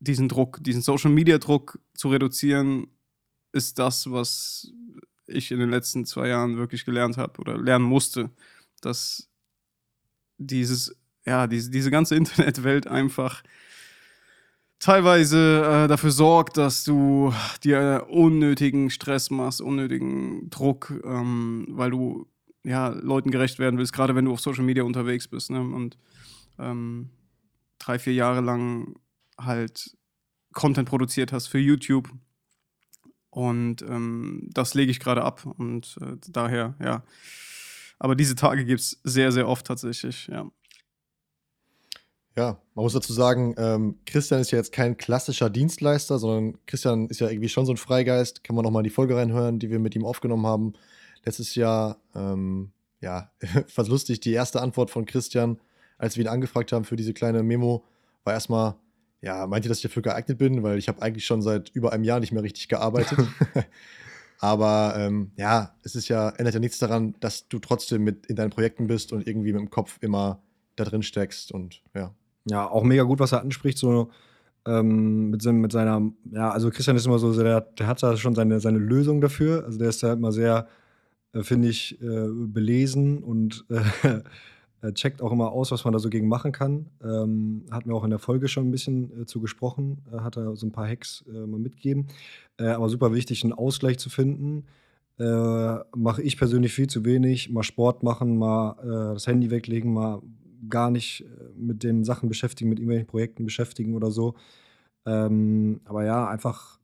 diesen 0.00 0.28
Druck, 0.28 0.62
diesen 0.62 0.82
Social 0.82 1.10
Media 1.10 1.38
Druck 1.38 1.78
zu 1.94 2.08
reduzieren, 2.08 2.88
ist 3.52 3.78
das, 3.78 4.10
was 4.10 4.72
ich 5.26 5.50
in 5.50 5.58
den 5.58 5.70
letzten 5.70 6.04
zwei 6.04 6.28
Jahren 6.28 6.56
wirklich 6.56 6.84
gelernt 6.84 7.16
habe 7.16 7.40
oder 7.40 7.58
lernen 7.58 7.84
musste, 7.84 8.30
dass 8.80 9.28
dieses, 10.38 10.94
ja, 11.24 11.46
diese, 11.46 11.70
diese 11.70 11.90
ganze 11.90 12.16
Internetwelt 12.16 12.86
einfach 12.86 13.42
teilweise 14.78 15.84
äh, 15.84 15.88
dafür 15.88 16.10
sorgt, 16.10 16.56
dass 16.56 16.84
du 16.84 17.32
dir 17.64 18.06
unnötigen 18.08 18.90
Stress 18.90 19.30
machst, 19.30 19.60
unnötigen 19.60 20.50
Druck, 20.50 20.92
ähm, 21.04 21.66
weil 21.70 21.90
du 21.90 22.26
ja 22.62 22.88
Leuten 22.88 23.30
gerecht 23.30 23.58
werden 23.58 23.78
willst, 23.78 23.92
gerade 23.92 24.14
wenn 24.14 24.24
du 24.24 24.32
auf 24.32 24.40
Social 24.40 24.64
Media 24.64 24.82
unterwegs 24.82 25.28
bist 25.28 25.50
ne? 25.50 25.60
und 25.60 25.96
ähm, 26.58 27.10
drei, 27.78 27.98
vier 27.98 28.14
Jahre 28.14 28.40
lang 28.40 28.96
halt 29.38 29.96
Content 30.52 30.88
produziert 30.88 31.32
hast 31.32 31.46
für 31.46 31.58
YouTube 31.58 32.10
und 33.36 33.82
ähm, 33.82 34.48
das 34.54 34.72
lege 34.72 34.90
ich 34.90 34.98
gerade 34.98 35.22
ab. 35.22 35.44
Und 35.58 35.98
äh, 36.00 36.16
daher, 36.30 36.74
ja. 36.82 37.04
Aber 37.98 38.14
diese 38.14 38.34
Tage 38.34 38.64
gibt 38.64 38.80
es 38.80 38.98
sehr, 39.04 39.30
sehr 39.30 39.46
oft 39.46 39.66
tatsächlich, 39.66 40.26
ja. 40.28 40.50
Ja, 42.34 42.62
man 42.74 42.82
muss 42.82 42.94
dazu 42.94 43.12
sagen, 43.12 43.54
ähm, 43.58 43.98
Christian 44.06 44.40
ist 44.40 44.52
ja 44.52 44.58
jetzt 44.58 44.72
kein 44.72 44.96
klassischer 44.96 45.50
Dienstleister, 45.50 46.18
sondern 46.18 46.58
Christian 46.64 47.08
ist 47.08 47.20
ja 47.20 47.28
irgendwie 47.28 47.50
schon 47.50 47.66
so 47.66 47.72
ein 47.74 47.76
Freigeist. 47.76 48.42
Kann 48.42 48.56
man 48.56 48.64
nochmal 48.64 48.80
in 48.80 48.84
die 48.84 48.94
Folge 48.94 49.16
reinhören, 49.16 49.58
die 49.58 49.68
wir 49.68 49.80
mit 49.80 49.94
ihm 49.94 50.06
aufgenommen 50.06 50.46
haben. 50.46 50.72
Letztes 51.22 51.54
Jahr, 51.56 51.98
ähm, 52.14 52.72
ja, 53.02 53.32
fast 53.68 53.90
lustig, 53.90 54.20
die 54.20 54.32
erste 54.32 54.62
Antwort 54.62 54.90
von 54.90 55.04
Christian, 55.04 55.60
als 55.98 56.16
wir 56.16 56.24
ihn 56.24 56.28
angefragt 56.28 56.72
haben 56.72 56.86
für 56.86 56.96
diese 56.96 57.12
kleine 57.12 57.42
Memo, 57.42 57.84
war 58.24 58.32
erstmal, 58.32 58.76
ja, 59.26 59.44
meint 59.48 59.64
ihr, 59.64 59.68
dass 59.68 59.78
ich 59.78 59.82
dafür 59.82 60.02
geeignet 60.02 60.38
bin? 60.38 60.62
Weil 60.62 60.78
ich 60.78 60.86
habe 60.86 61.02
eigentlich 61.02 61.26
schon 61.26 61.42
seit 61.42 61.70
über 61.70 61.92
einem 61.92 62.04
Jahr 62.04 62.20
nicht 62.20 62.32
mehr 62.32 62.44
richtig 62.44 62.68
gearbeitet. 62.68 63.18
Aber 64.38 64.94
ähm, 64.96 65.32
ja, 65.36 65.74
es 65.82 65.96
ist 65.96 66.08
ja, 66.08 66.28
ändert 66.30 66.54
ja 66.54 66.60
nichts 66.60 66.78
daran, 66.78 67.14
dass 67.18 67.48
du 67.48 67.58
trotzdem 67.58 68.04
mit 68.04 68.26
in 68.26 68.36
deinen 68.36 68.50
Projekten 68.50 68.86
bist 68.86 69.12
und 69.12 69.26
irgendwie 69.26 69.52
mit 69.52 69.60
dem 69.60 69.70
Kopf 69.70 69.98
immer 70.00 70.42
da 70.76 70.84
drin 70.84 71.02
steckst 71.02 71.50
und 71.50 71.82
ja. 71.94 72.14
Ja, 72.48 72.70
auch 72.70 72.84
mega 72.84 73.02
gut, 73.02 73.18
was 73.18 73.32
er 73.32 73.40
anspricht, 73.40 73.78
so 73.78 74.10
ähm, 74.64 75.30
mit, 75.30 75.44
mit, 75.44 75.72
seiner, 75.72 76.12
ja, 76.30 76.50
also 76.50 76.70
Christian 76.70 76.96
ist 76.96 77.06
immer 77.06 77.18
so, 77.18 77.34
der, 77.34 77.62
der 77.62 77.86
hat 77.88 78.00
da 78.04 78.16
schon 78.16 78.36
seine, 78.36 78.60
seine 78.60 78.78
Lösung 78.78 79.20
dafür. 79.20 79.64
Also 79.64 79.78
der 79.78 79.88
ist 79.88 80.04
da 80.04 80.12
immer 80.12 80.30
sehr, 80.30 80.68
äh, 81.32 81.42
finde 81.42 81.68
ich, 81.68 82.00
äh, 82.00 82.28
belesen 82.30 83.24
und 83.24 83.64
äh, 83.70 84.20
checkt 84.92 85.22
auch 85.22 85.32
immer 85.32 85.52
aus, 85.52 85.70
was 85.70 85.84
man 85.84 85.92
da 85.92 85.98
so 85.98 86.10
gegen 86.10 86.28
machen 86.28 86.52
kann. 86.52 86.86
Ähm, 87.02 87.64
hat 87.70 87.86
mir 87.86 87.94
auch 87.94 88.04
in 88.04 88.10
der 88.10 88.18
Folge 88.18 88.48
schon 88.48 88.68
ein 88.68 88.70
bisschen 88.70 89.22
äh, 89.22 89.26
zu 89.26 89.40
gesprochen, 89.40 90.02
äh, 90.12 90.18
hat 90.18 90.36
er 90.36 90.56
so 90.56 90.66
ein 90.66 90.72
paar 90.72 90.88
Hacks 90.88 91.24
äh, 91.28 91.46
mal 91.46 91.58
mitgegeben. 91.58 92.08
Äh, 92.58 92.68
aber 92.68 92.88
super 92.88 93.14
wichtig, 93.14 93.42
einen 93.42 93.52
Ausgleich 93.52 93.98
zu 93.98 94.10
finden. 94.10 94.64
Äh, 95.18 95.78
mache 95.96 96.22
ich 96.22 96.36
persönlich 96.36 96.72
viel 96.72 96.88
zu 96.88 97.04
wenig. 97.04 97.50
Mal 97.50 97.62
Sport 97.62 98.02
machen, 98.02 98.36
mal 98.38 98.76
äh, 98.82 99.14
das 99.14 99.26
Handy 99.26 99.50
weglegen, 99.50 99.92
mal 99.92 100.20
gar 100.68 100.90
nicht 100.90 101.24
mit 101.56 101.82
den 101.82 102.04
Sachen 102.04 102.28
beschäftigen, 102.28 102.70
mit 102.70 102.78
irgendwelchen 102.78 103.06
Projekten 103.06 103.44
beschäftigen 103.44 103.94
oder 103.94 104.10
so. 104.10 104.34
Ähm, 105.04 105.80
aber 105.84 106.04
ja, 106.04 106.28
einfach 106.28 106.78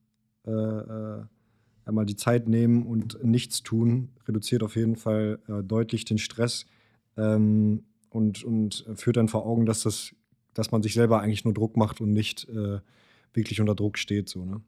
einmal 0.44 2.04
die 2.04 2.16
Zeit 2.16 2.48
nehmen 2.48 2.84
und 2.84 3.22
nichts 3.22 3.62
tun, 3.62 4.08
reduziert 4.26 4.64
auf 4.64 4.74
jeden 4.74 4.96
Fall 4.96 5.38
deutlich 5.62 6.04
den 6.04 6.18
Stress. 6.18 6.66
Ähm, 7.16 7.84
und, 8.14 8.44
und 8.44 8.84
führt 8.94 9.16
dann 9.16 9.28
vor 9.28 9.46
Augen, 9.46 9.66
dass, 9.66 9.82
das, 9.82 10.14
dass 10.54 10.70
man 10.70 10.82
sich 10.82 10.94
selber 10.94 11.20
eigentlich 11.20 11.44
nur 11.44 11.54
Druck 11.54 11.76
macht 11.76 12.00
und 12.00 12.12
nicht 12.12 12.48
äh, 12.48 12.80
wirklich 13.32 13.60
unter 13.60 13.74
Druck 13.74 13.98
steht. 13.98 14.28
So, 14.28 14.44
ne? 14.44 14.60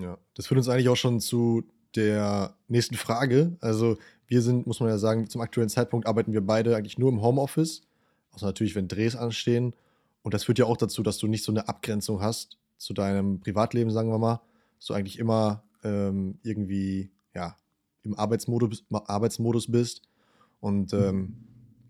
Ja, 0.00 0.18
das 0.34 0.46
führt 0.46 0.58
uns 0.58 0.68
eigentlich 0.68 0.88
auch 0.88 0.96
schon 0.96 1.20
zu 1.20 1.64
der 1.94 2.56
nächsten 2.68 2.96
Frage. 2.96 3.56
Also, 3.60 3.98
wir 4.26 4.42
sind, 4.42 4.66
muss 4.66 4.80
man 4.80 4.88
ja 4.88 4.98
sagen, 4.98 5.28
zum 5.28 5.40
aktuellen 5.40 5.68
Zeitpunkt 5.68 6.06
arbeiten 6.06 6.32
wir 6.32 6.40
beide 6.40 6.74
eigentlich 6.76 6.98
nur 6.98 7.10
im 7.10 7.22
Homeoffice. 7.22 7.82
Außer 8.32 8.46
natürlich, 8.46 8.74
wenn 8.74 8.88
Drehs 8.88 9.14
anstehen. 9.14 9.74
Und 10.22 10.34
das 10.34 10.44
führt 10.44 10.58
ja 10.58 10.64
auch 10.64 10.76
dazu, 10.76 11.02
dass 11.02 11.18
du 11.18 11.26
nicht 11.28 11.44
so 11.44 11.52
eine 11.52 11.68
Abgrenzung 11.68 12.20
hast 12.20 12.58
zu 12.78 12.94
deinem 12.94 13.40
Privatleben, 13.40 13.90
sagen 13.90 14.10
wir 14.10 14.18
mal. 14.18 14.40
Dass 14.78 14.86
du 14.86 14.94
eigentlich 14.94 15.18
immer 15.18 15.62
ähm, 15.84 16.38
irgendwie, 16.42 17.10
ja, 17.34 17.56
im 18.02 18.14
Arbeitsmodus, 18.18 18.84
Arbeitsmodus 18.90 19.70
bist. 19.70 20.02
Und 20.60 20.92
ähm, 20.94 21.36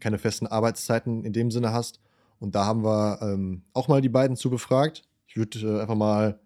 keine 0.04 0.18
festen 0.18 0.46
Arbeitszeiten 0.46 1.24
in 1.24 1.32
dem 1.32 1.50
Sinne 1.50 1.72
hast. 1.72 1.98
Und 2.38 2.54
da 2.54 2.66
haben 2.66 2.84
wir 2.84 3.20
ähm, 3.22 3.62
auch 3.72 3.88
mal 3.88 4.02
die 4.02 4.10
beiden 4.10 4.36
zu 4.36 4.50
befragt. 4.50 5.02
Ich 5.26 5.36
würde 5.36 5.58
äh, 5.60 5.80
einfach 5.80 5.94
mal 5.94 6.38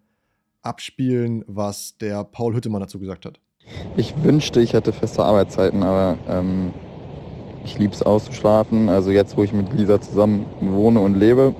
abspielen, 0.61 1.43
was 1.45 1.97
der 1.97 2.23
Paul 2.23 2.55
Hüttemann 2.55 2.79
dazu 2.79 2.99
gesagt 2.99 3.25
hat. 3.25 3.41
Ich 3.97 4.23
wünschte, 4.23 4.61
ich 4.61 4.71
hätte 4.71 4.93
feste 4.93 5.23
Arbeitszeiten, 5.25 5.83
aber 5.83 6.17
ähm, 6.29 6.73
ich 7.65 7.77
liebe 7.77 7.93
es 7.93 8.01
auszuschlafen. 8.01 8.87
Also 8.87 9.11
jetzt, 9.11 9.35
wo 9.35 9.43
ich 9.43 9.51
mit 9.51 9.73
Lisa 9.73 9.99
zusammen 9.99 10.45
wohne 10.61 11.01
und 11.01 11.15
lebe, 11.15 11.53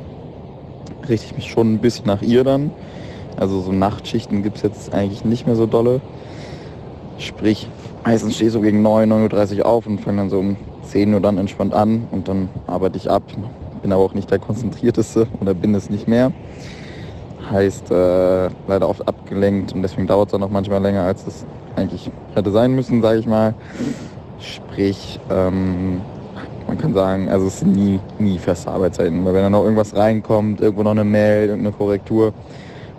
richte 1.09 1.25
ich 1.25 1.35
mich 1.35 1.51
schon 1.51 1.73
ein 1.73 1.79
bisschen 1.79 2.05
nach 2.05 2.21
ihr 2.21 2.45
dann. 2.45 2.71
Also 3.35 3.61
so 3.61 3.73
Nachtschichten 3.73 4.41
gibt 4.41 4.55
es 4.55 4.63
jetzt 4.63 4.93
eigentlich 4.93 5.25
nicht 5.25 5.45
mehr 5.45 5.57
so 5.57 5.65
dolle. 5.65 5.99
Sprich, 7.17 7.67
meistens 8.05 8.35
stehe 8.35 8.47
ich 8.47 8.53
so 8.53 8.61
gegen 8.61 8.81
9, 8.81 9.11
9.30 9.11 9.57
Uhr 9.59 9.65
auf 9.65 9.85
und 9.85 9.99
fange 9.99 10.17
dann 10.17 10.29
so 10.29 10.39
um 10.39 10.55
10 10.89 11.13
Uhr 11.13 11.21
dann 11.21 11.37
entspannt 11.37 11.73
an 11.73 12.07
und 12.11 12.27
dann 12.27 12.49
arbeite 12.67 12.97
ich 12.97 13.09
ab. 13.09 13.23
Bin 13.81 13.91
aber 13.91 14.03
auch 14.03 14.13
nicht 14.13 14.29
der 14.31 14.39
konzentrierteste 14.39 15.27
oder 15.39 15.53
bin 15.53 15.73
es 15.75 15.89
nicht 15.89 16.07
mehr. 16.07 16.31
Heißt 17.49 17.91
äh, 17.91 18.49
leider 18.67 18.89
oft 18.89 19.07
abgelenkt 19.07 19.73
und 19.73 19.81
deswegen 19.81 20.07
dauert 20.07 20.29
es 20.29 20.31
dann 20.33 20.43
auch 20.43 20.49
manchmal 20.49 20.81
länger, 20.81 21.03
als 21.03 21.25
es 21.25 21.45
eigentlich 21.75 22.11
hätte 22.35 22.51
sein 22.51 22.75
müssen, 22.75 23.01
sage 23.01 23.19
ich 23.19 23.25
mal. 23.25 23.53
Sprich, 24.39 25.19
ähm, 25.29 26.01
man 26.67 26.77
kann 26.77 26.93
sagen, 26.93 27.29
also 27.29 27.47
es 27.47 27.59
sind 27.59 27.75
nie, 27.75 27.99
nie 28.19 28.37
feste 28.37 28.69
Arbeitszeiten. 28.69 29.23
Weil 29.25 29.33
wenn 29.33 29.43
da 29.43 29.49
noch 29.49 29.63
irgendwas 29.63 29.95
reinkommt, 29.95 30.61
irgendwo 30.61 30.83
noch 30.83 30.91
eine 30.91 31.03
Mail, 31.03 31.49
irgendeine 31.49 31.75
Korrektur, 31.75 32.33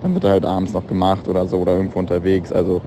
dann 0.02 0.14
wird 0.14 0.25
er 0.25 0.30
halt 0.30 0.44
abends 0.44 0.73
noch 0.73 0.87
gemacht 0.87 1.28
oder 1.28 1.47
so 1.47 1.59
oder 1.59 1.76
irgendwo 1.76 1.99
unterwegs. 1.99 2.52
Also 2.52 2.80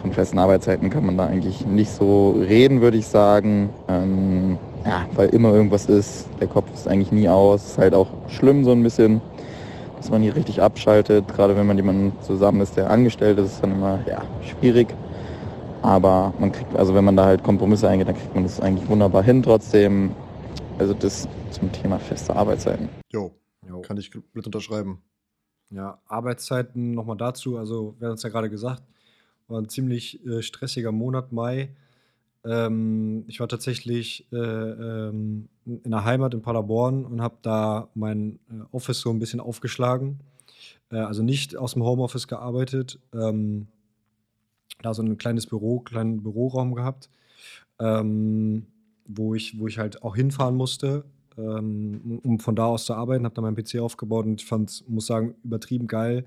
von 0.00 0.12
festen 0.12 0.38
Arbeitszeiten 0.38 0.90
kann 0.90 1.04
man 1.04 1.16
da 1.16 1.26
eigentlich 1.26 1.66
nicht 1.66 1.90
so 1.90 2.30
reden, 2.32 2.80
würde 2.80 2.96
ich 2.96 3.06
sagen. 3.06 3.70
Ähm, 3.88 4.58
ja, 4.84 5.06
weil 5.14 5.28
immer 5.30 5.52
irgendwas 5.52 5.86
ist. 5.86 6.28
Der 6.40 6.48
Kopf 6.48 6.72
ist 6.72 6.88
eigentlich 6.88 7.12
nie 7.12 7.28
aus. 7.28 7.64
Ist 7.66 7.78
halt 7.78 7.94
auch 7.94 8.08
schlimm 8.28 8.64
so 8.64 8.72
ein 8.72 8.82
bisschen, 8.82 9.20
dass 9.98 10.10
man 10.10 10.22
hier 10.22 10.34
richtig 10.34 10.62
abschaltet. 10.62 11.28
Gerade 11.28 11.56
wenn 11.56 11.66
man 11.66 11.76
jemanden 11.76 12.12
zusammen 12.22 12.60
ist, 12.60 12.76
der 12.76 12.90
angestellt 12.90 13.38
ist, 13.38 13.52
ist 13.52 13.62
dann 13.62 13.72
immer 13.72 14.00
ja, 14.06 14.22
schwierig. 14.42 14.88
Aber 15.82 16.32
man 16.38 16.52
kriegt, 16.52 16.74
also 16.76 16.94
wenn 16.94 17.04
man 17.04 17.16
da 17.16 17.24
halt 17.24 17.42
Kompromisse 17.42 17.88
eingeht, 17.88 18.08
dann 18.08 18.16
kriegt 18.16 18.34
man 18.34 18.44
das 18.44 18.60
eigentlich 18.60 18.88
wunderbar 18.88 19.22
hin 19.22 19.42
trotzdem. 19.42 20.12
Also 20.78 20.94
das 20.94 21.28
zum 21.50 21.70
Thema 21.72 21.98
feste 21.98 22.34
Arbeitszeiten. 22.34 22.88
Jo, 23.10 23.32
kann 23.82 23.96
ich 23.96 24.10
mit 24.32 24.46
unterschreiben. 24.46 25.02
Ja, 25.70 26.00
Arbeitszeiten 26.06 26.92
nochmal 26.94 27.16
dazu. 27.16 27.56
Also, 27.56 27.94
wir 27.98 28.08
haben 28.08 28.14
es 28.14 28.22
ja 28.22 28.28
gerade 28.28 28.50
gesagt, 28.50 28.82
war 29.50 29.60
ein 29.60 29.68
ziemlich 29.68 30.24
äh, 30.26 30.42
stressiger 30.42 30.92
Monat 30.92 31.32
Mai. 31.32 31.70
Ähm, 32.44 33.24
ich 33.26 33.40
war 33.40 33.48
tatsächlich 33.48 34.26
äh, 34.32 34.36
ähm, 34.36 35.48
in 35.66 35.90
der 35.90 36.04
Heimat 36.04 36.32
in 36.32 36.42
Paderborn 36.42 37.04
und 37.04 37.20
habe 37.20 37.36
da 37.42 37.88
mein 37.94 38.38
äh, 38.50 38.62
Office 38.72 39.00
so 39.00 39.10
ein 39.10 39.18
bisschen 39.18 39.40
aufgeschlagen. 39.40 40.20
Äh, 40.90 40.96
also 40.96 41.22
nicht 41.22 41.56
aus 41.56 41.74
dem 41.74 41.84
Homeoffice 41.84 42.28
gearbeitet. 42.28 42.98
Ähm, 43.12 43.66
da 44.82 44.94
so 44.94 45.02
ein 45.02 45.18
kleines 45.18 45.46
Büro, 45.46 45.80
kleinen 45.80 46.22
Büroraum 46.22 46.74
gehabt, 46.74 47.10
ähm, 47.78 48.66
wo, 49.06 49.34
ich, 49.34 49.58
wo 49.58 49.66
ich 49.66 49.78
halt 49.78 50.02
auch 50.02 50.16
hinfahren 50.16 50.56
musste, 50.56 51.04
ähm, 51.36 52.20
um 52.22 52.38
von 52.38 52.56
da 52.56 52.64
aus 52.64 52.86
zu 52.86 52.94
arbeiten. 52.94 53.24
Habe 53.24 53.34
da 53.34 53.42
meinen 53.42 53.56
PC 53.56 53.80
aufgebaut 53.80 54.24
und 54.24 54.40
ich 54.40 54.46
fand, 54.46 54.84
muss 54.88 55.06
sagen, 55.06 55.34
übertrieben 55.44 55.86
geil. 55.86 56.24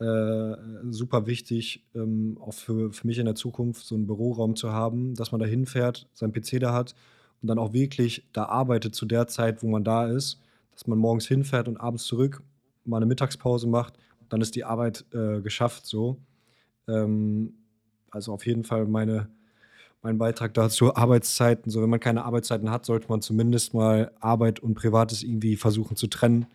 Äh, 0.00 0.56
super 0.90 1.26
wichtig, 1.26 1.84
ähm, 1.94 2.38
auch 2.40 2.54
für, 2.54 2.92
für 2.92 3.06
mich 3.06 3.18
in 3.18 3.24
der 3.24 3.34
Zukunft, 3.34 3.84
so 3.84 3.96
einen 3.96 4.06
Büroraum 4.06 4.54
zu 4.54 4.72
haben, 4.72 5.16
dass 5.16 5.32
man 5.32 5.40
da 5.40 5.46
hinfährt, 5.46 6.08
seinen 6.14 6.32
PC 6.32 6.60
da 6.60 6.72
hat 6.72 6.94
und 7.42 7.48
dann 7.48 7.58
auch 7.58 7.72
wirklich 7.72 8.28
da 8.32 8.44
arbeitet 8.44 8.94
zu 8.94 9.06
der 9.06 9.26
Zeit, 9.26 9.60
wo 9.60 9.68
man 9.68 9.82
da 9.82 10.06
ist, 10.06 10.40
dass 10.72 10.86
man 10.86 10.98
morgens 10.98 11.26
hinfährt 11.26 11.66
und 11.66 11.78
abends 11.78 12.04
zurück, 12.04 12.44
mal 12.84 12.98
eine 12.98 13.06
Mittagspause 13.06 13.66
macht, 13.66 13.94
dann 14.28 14.40
ist 14.40 14.54
die 14.54 14.64
Arbeit 14.64 15.04
äh, 15.12 15.40
geschafft 15.40 15.84
so. 15.84 16.18
Ähm, 16.86 17.54
also 18.12 18.32
auf 18.32 18.46
jeden 18.46 18.62
Fall 18.62 18.86
meine, 18.86 19.28
mein 20.02 20.16
Beitrag 20.16 20.54
dazu, 20.54 20.94
Arbeitszeiten. 20.94 21.72
So, 21.72 21.82
wenn 21.82 21.90
man 21.90 21.98
keine 21.98 22.24
Arbeitszeiten 22.24 22.70
hat, 22.70 22.86
sollte 22.86 23.08
man 23.08 23.20
zumindest 23.20 23.74
mal 23.74 24.12
Arbeit 24.20 24.60
und 24.60 24.74
Privates 24.74 25.24
irgendwie 25.24 25.56
versuchen 25.56 25.96
zu 25.96 26.06
trennen 26.06 26.46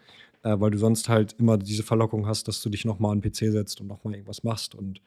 äh, 0.43 0.59
weil 0.59 0.71
du 0.71 0.77
sonst 0.77 1.09
halt 1.09 1.33
immer 1.39 1.57
diese 1.57 1.83
Verlockung 1.83 2.27
hast, 2.27 2.47
dass 2.47 2.62
du 2.62 2.69
dich 2.69 2.85
nochmal 2.85 3.12
an 3.12 3.21
den 3.21 3.31
PC 3.31 3.51
setzt 3.51 3.81
und 3.81 3.88
nochmal 3.88 4.13
irgendwas 4.13 4.43
machst. 4.43 4.75
Und 4.75 5.01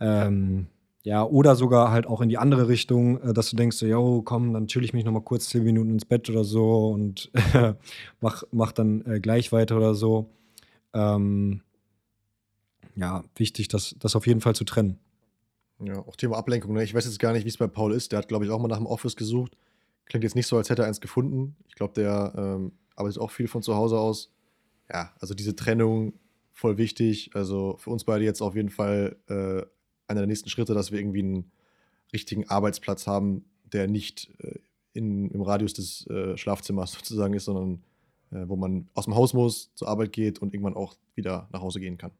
ähm, 0.00 0.66
ja, 1.02 1.24
oder 1.24 1.54
sogar 1.54 1.90
halt 1.90 2.06
auch 2.06 2.20
in 2.20 2.28
die 2.28 2.38
andere 2.38 2.68
Richtung, 2.68 3.20
äh, 3.22 3.32
dass 3.32 3.50
du 3.50 3.56
denkst, 3.56 3.76
so, 3.78 4.22
komm, 4.22 4.52
dann 4.52 4.66
chill 4.66 4.84
ich 4.84 4.92
mich 4.92 5.04
nochmal 5.04 5.22
kurz 5.22 5.48
zehn 5.48 5.64
Minuten 5.64 5.90
ins 5.90 6.04
Bett 6.04 6.28
oder 6.28 6.44
so 6.44 6.88
und 6.88 7.30
mach, 8.20 8.42
mach 8.50 8.72
dann 8.72 9.04
äh, 9.06 9.20
gleich 9.20 9.52
weiter 9.52 9.76
oder 9.76 9.94
so. 9.94 10.28
Ähm, 10.92 11.62
ja, 12.96 13.22
wichtig, 13.36 13.68
das, 13.68 13.94
das 14.00 14.16
auf 14.16 14.26
jeden 14.26 14.40
Fall 14.40 14.54
zu 14.54 14.64
trennen. 14.64 14.98
Ja, 15.80 16.00
auch 16.00 16.16
Thema 16.16 16.36
Ablenkung. 16.36 16.72
Ne? 16.72 16.82
Ich 16.82 16.92
weiß 16.92 17.04
jetzt 17.04 17.20
gar 17.20 17.32
nicht, 17.32 17.44
wie 17.44 17.48
es 17.50 17.56
bei 17.56 17.68
Paul 17.68 17.92
ist. 17.92 18.10
Der 18.10 18.18
hat, 18.18 18.26
glaube 18.26 18.44
ich, 18.44 18.50
auch 18.50 18.58
mal 18.58 18.66
nach 18.66 18.78
dem 18.78 18.86
Office 18.86 19.14
gesucht. 19.14 19.56
Klingt 20.06 20.24
jetzt 20.24 20.34
nicht 20.34 20.48
so, 20.48 20.56
als 20.56 20.68
hätte 20.68 20.82
er 20.82 20.88
eins 20.88 21.00
gefunden. 21.00 21.54
Ich 21.68 21.76
glaube, 21.76 21.94
der 21.94 22.32
ähm, 22.36 22.72
arbeitet 22.96 23.20
auch 23.20 23.30
viel 23.30 23.46
von 23.46 23.62
zu 23.62 23.76
Hause 23.76 23.98
aus 23.98 24.32
ja, 24.90 25.12
also 25.20 25.34
diese 25.34 25.56
Trennung 25.56 26.14
voll 26.52 26.78
wichtig. 26.78 27.30
Also 27.34 27.76
für 27.78 27.90
uns 27.90 28.04
beide 28.04 28.24
jetzt 28.24 28.40
auf 28.40 28.56
jeden 28.56 28.70
Fall 28.70 29.16
äh, 29.28 29.62
einer 30.08 30.20
der 30.20 30.26
nächsten 30.26 30.48
Schritte, 30.48 30.74
dass 30.74 30.90
wir 30.90 30.98
irgendwie 30.98 31.22
einen 31.22 31.52
richtigen 32.12 32.48
Arbeitsplatz 32.48 33.06
haben, 33.06 33.44
der 33.72 33.86
nicht 33.86 34.30
äh, 34.40 34.58
in, 34.92 35.30
im 35.30 35.42
Radius 35.42 35.74
des 35.74 36.06
äh, 36.08 36.36
Schlafzimmers 36.36 36.92
sozusagen 36.98 37.34
ist, 37.34 37.44
sondern 37.44 37.82
äh, 38.30 38.48
wo 38.48 38.56
man 38.56 38.88
aus 38.94 39.04
dem 39.04 39.14
Haus 39.14 39.34
muss, 39.34 39.72
zur 39.74 39.88
Arbeit 39.88 40.12
geht 40.12 40.40
und 40.40 40.52
irgendwann 40.52 40.74
auch 40.74 40.96
wieder 41.14 41.48
nach 41.52 41.60
Hause 41.60 41.80
gehen 41.80 41.98
kann. 41.98 42.12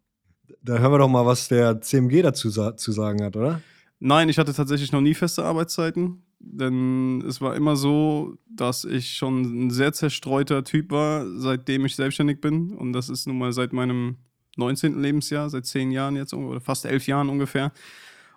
Da 0.63 0.79
hören 0.79 0.93
wir 0.93 0.99
doch 0.99 1.09
mal, 1.09 1.27
was 1.27 1.49
der 1.49 1.81
CMG 1.81 2.23
dazu 2.23 2.49
sa 2.49 2.77
zu 2.77 2.93
sagen 2.93 3.23
hat, 3.23 3.37
oder? 3.37 3.61
Nein, 4.01 4.29
ich 4.29 4.39
hatte 4.39 4.55
tatsächlich 4.55 4.93
noch 4.93 5.01
nie 5.01 5.15
feste 5.15 5.45
Arbeitszeiten. 5.45 6.23
Denn 6.41 7.23
es 7.27 7.41
war 7.41 7.57
immer 7.57 7.75
so, 7.75 8.37
dass 8.49 8.85
ich 8.85 9.11
schon 9.11 9.67
ein 9.67 9.71
sehr 9.71 9.93
zerstreuter 9.93 10.63
Typ 10.65 10.91
war, 10.91 11.27
seitdem 11.37 11.85
ich 11.85 11.97
selbstständig 11.97 12.41
bin. 12.41 12.73
Und 12.73 12.93
das 12.93 13.09
ist 13.09 13.27
nun 13.27 13.39
mal 13.39 13.53
seit 13.53 13.73
meinem 13.73 14.17
19. 14.57 15.01
Lebensjahr, 15.01 15.51
seit 15.51 15.67
zehn 15.67 15.91
Jahren 15.91 16.17
jetzt 16.17 16.35
oder 16.35 16.61
fast 16.61 16.85
elf 16.85 17.07
Jahren 17.07 17.29
ungefähr. 17.29 17.73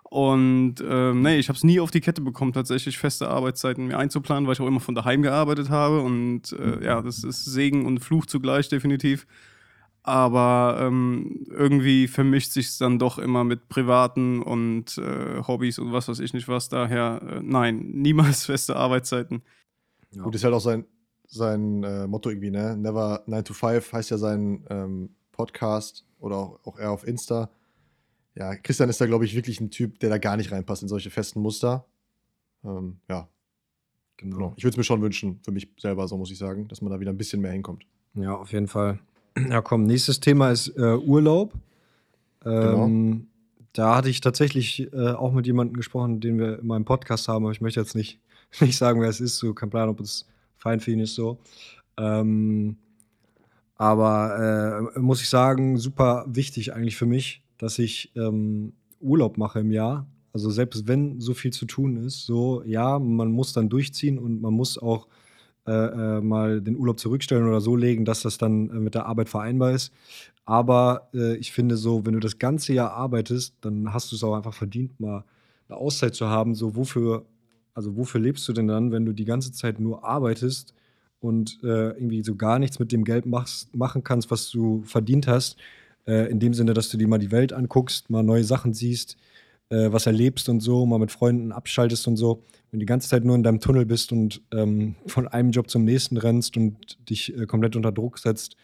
Und 0.04 0.76
ähm, 0.86 1.22
nee, 1.22 1.38
ich 1.38 1.48
habe 1.48 1.56
es 1.56 1.64
nie 1.64 1.80
auf 1.80 1.90
die 1.90 2.02
Kette 2.02 2.22
bekommen, 2.22 2.52
tatsächlich 2.52 2.98
feste 2.98 3.30
Arbeitszeiten 3.30 3.88
mir 3.88 3.98
einzuplanen, 3.98 4.46
weil 4.46 4.54
ich 4.54 4.60
auch 4.60 4.68
immer 4.68 4.82
von 4.82 4.94
daheim 4.94 5.22
gearbeitet 5.22 5.70
habe. 5.70 6.02
Und 6.02 6.52
äh, 6.52 6.84
ja, 6.84 7.02
das 7.02 7.24
ist 7.24 7.46
Segen 7.46 7.86
und 7.86 8.00
Fluch 8.00 8.26
zugleich, 8.26 8.68
definitiv. 8.68 9.26
Aber 10.04 10.78
ähm, 10.80 11.46
irgendwie 11.50 12.08
vermischt 12.08 12.54
sich 12.54 12.68
es 12.68 12.78
dann 12.80 12.98
doch 12.98 13.20
immer 13.20 13.44
mit 13.44 13.70
privaten 13.70 14.42
und 14.42 14.98
äh, 14.98 15.44
Hobbys 15.48 15.78
und 15.78 15.94
was 15.94 16.08
weiß 16.08 16.20
ich 16.20 16.34
nicht 16.34 16.48
was. 16.48 16.70
Daher, 16.70 17.22
äh, 17.22 17.40
nein, 17.44 17.86
niemals 17.94 18.46
feste 18.46 18.76
Arbeitszeiten. 18.76 19.44
Ja. 20.12 20.24
Gut, 20.24 20.34
ist 20.34 20.44
halt 20.44 20.56
auch 20.56 20.62
sein, 20.62 20.86
sein 21.28 21.84
äh, 21.84 22.08
Motto 22.08 22.30
irgendwie, 22.30 22.50
ne? 22.50 22.76
Never 22.76 23.24
9 23.28 23.46
to 23.46 23.54
5 23.54 23.94
heißt 23.94 24.10
ja 24.10 24.18
sein 24.18 24.66
ähm, 24.70 25.10
Podcast 25.32 26.06
oder 26.20 26.38
auch, 26.38 26.60
auch 26.66 26.78
er 26.80 26.92
auf 26.92 27.08
Insta. 27.08 27.52
Ja, 28.36 28.56
Christian 28.56 28.90
ist 28.90 29.02
da, 29.02 29.06
glaube 29.06 29.26
ich, 29.26 29.36
wirklich 29.36 29.60
ein 29.62 29.70
Typ, 29.70 30.00
der 30.00 30.10
da 30.10 30.18
gar 30.18 30.36
nicht 30.36 30.52
reinpasst 30.52 30.82
in 30.82 30.90
solche 30.90 31.12
festen 31.12 31.42
Muster. 31.42 31.86
Ähm, 32.64 32.98
ja. 33.08 33.28
Genau. 34.18 34.38
genau. 34.38 34.54
Ich 34.56 34.64
würde 34.64 34.72
es 34.72 34.78
mir 34.78 34.84
schon 34.84 35.02
wünschen, 35.02 35.40
für 35.44 35.52
mich 35.52 35.70
selber, 35.78 36.08
so 36.08 36.18
muss 36.18 36.32
ich 36.32 36.38
sagen, 36.38 36.68
dass 36.68 36.82
man 36.82 36.92
da 36.92 37.00
wieder 37.00 37.12
ein 37.12 37.18
bisschen 37.18 37.42
mehr 37.42 37.52
hinkommt. 37.52 37.86
Ja, 38.14 38.36
auf 38.36 38.52
jeden 38.52 38.68
Fall. 38.68 39.00
Ja, 39.38 39.62
komm, 39.62 39.84
nächstes 39.84 40.20
Thema 40.20 40.52
ist 40.52 40.68
äh, 40.78 40.96
Urlaub. 40.96 41.54
Genau. 42.42 42.86
Ähm, 42.86 43.12
genau. 43.12 43.26
Da 43.74 43.96
hatte 43.96 44.10
ich 44.10 44.20
tatsächlich 44.20 44.92
äh, 44.92 45.12
auch 45.12 45.32
mit 45.32 45.46
jemandem 45.46 45.78
gesprochen, 45.78 46.20
den 46.20 46.38
wir 46.38 46.60
in 46.60 46.68
meinem 46.68 46.86
Podcast 46.86 47.28
haben, 47.28 47.46
aber 47.46 47.54
ich 47.54 47.62
möchte 47.62 47.80
jetzt 47.80 47.96
nicht, 47.96 48.20
nicht 48.60 48.78
sagen, 48.78 49.02
wer 49.02 49.10
es 49.10 49.22
ist. 49.22 49.38
So, 49.38 49.54
kein 49.54 49.70
Plan, 49.70 49.90
ob 49.90 50.00
es 50.02 50.28
fein 50.58 50.80
für 50.80 50.92
ihn 50.92 51.00
ist 51.00 51.16
so. 51.16 51.40
Ähm, 51.98 52.78
aber 53.76 54.92
äh, 54.96 55.00
muss 55.00 55.22
ich 55.22 55.30
sagen, 55.30 55.78
super 55.78 56.26
wichtig 56.28 56.74
eigentlich 56.74 56.98
für 56.98 57.06
mich, 57.06 57.44
dass 57.58 57.80
ich 57.80 58.12
ähm, 58.16 58.74
Urlaub 59.00 59.38
mache 59.38 59.60
im 59.60 59.72
Jahr. 59.72 60.06
Also 60.34 60.50
selbst 60.50 60.88
wenn 60.88 61.20
so 61.20 61.34
viel 61.34 61.52
zu 61.52 61.66
tun 61.66 61.98
ist, 61.98 62.26
so 62.26 62.64
ja, 62.64 63.00
man 63.00 63.32
muss 63.32 63.54
dann 63.54 63.70
durchziehen 63.70 64.20
und 64.20 64.42
man 64.42 64.54
muss 64.54 64.78
auch 64.78 65.08
äh, 65.68 65.72
äh, 65.72 66.22
mal 66.22 66.60
den 66.60 66.76
Urlaub 66.76 67.00
zurückstellen 67.00 67.48
oder 67.48 67.62
so 67.62 67.76
legen, 67.76 68.04
dass 68.04 68.24
das 68.24 68.40
dann 68.40 68.72
äh, 68.72 68.74
mit 68.74 68.96
der 68.96 69.06
Arbeit 69.06 69.30
vereinbar 69.30 69.74
ist. 69.74 69.94
Aber 70.44 71.10
äh, 71.14 71.36
ich 71.36 71.52
finde 71.52 71.78
so, 71.78 72.04
wenn 72.04 72.14
du 72.14 72.20
das 72.20 72.40
ganze 72.40 72.74
Jahr 72.74 72.94
arbeitest, 72.94 73.54
dann 73.62 73.94
hast 73.94 74.12
du 74.12 74.16
es 74.16 74.24
auch 74.24 74.36
einfach 74.36 74.56
verdient, 74.56 75.00
mal 75.00 75.24
eine 75.70 75.78
Auszeit 75.78 76.16
zu 76.16 76.28
haben. 76.28 76.56
So, 76.56 76.76
wofür, 76.76 77.26
also 77.76 77.96
wofür 77.96 78.20
lebst 78.20 78.48
du 78.50 78.54
denn 78.54 78.68
dann, 78.68 78.92
wenn 78.92 79.06
du 79.06 79.14
die 79.14 79.26
ganze 79.26 79.52
Zeit 79.52 79.80
nur 79.80 80.04
arbeitest 80.04 80.74
und 81.20 81.60
äh, 81.64 81.92
irgendwie 81.92 82.24
so 82.24 82.36
gar 82.36 82.58
nichts 82.58 82.80
mit 82.80 82.92
dem 82.92 83.04
Geld 83.04 83.28
machst, 83.28 83.76
machen 83.76 84.04
kannst, 84.04 84.32
was 84.32 84.50
du 84.50 84.82
verdient 84.84 85.28
hast? 85.28 85.58
in 86.08 86.40
dem 86.40 86.56
Sinne, 86.56 86.74
dass 86.74 86.90
du 86.90 86.98
dir 86.98 87.08
mal 87.08 87.20
die 87.20 87.30
Welt 87.30 87.54
anguckst, 87.54 88.10
mal 88.10 88.24
neue 88.24 88.44
Sachen 88.44 88.74
siehst, 88.74 89.18
was 89.72 90.06
erlebst 90.06 90.50
und 90.50 90.60
so, 90.60 90.86
mal 90.86 91.00
mit 91.00 91.12
Freunden 91.12 91.52
abschaltest 91.52 92.08
und 92.08 92.18
so 92.18 92.44
wenn 92.72 92.80
du 92.80 92.86
die 92.86 92.88
ganze 92.88 93.10
Zeit 93.10 93.26
nur 93.26 93.36
in 93.36 93.44
deinem 93.44 93.60
Tunnel 93.60 93.86
bist 93.86 94.12
und 94.12 94.42
ähm, 94.54 94.96
von 95.06 95.28
einem 95.28 95.52
Job 95.52 95.70
zum 95.70 95.84
nächsten 95.84 96.18
rennst 96.18 96.56
und 96.56 96.98
dich 97.10 97.38
äh, 97.38 97.46
komplett 97.46 97.76
unter 97.76 97.92
Druck 97.92 98.18
setzt, 98.18 98.56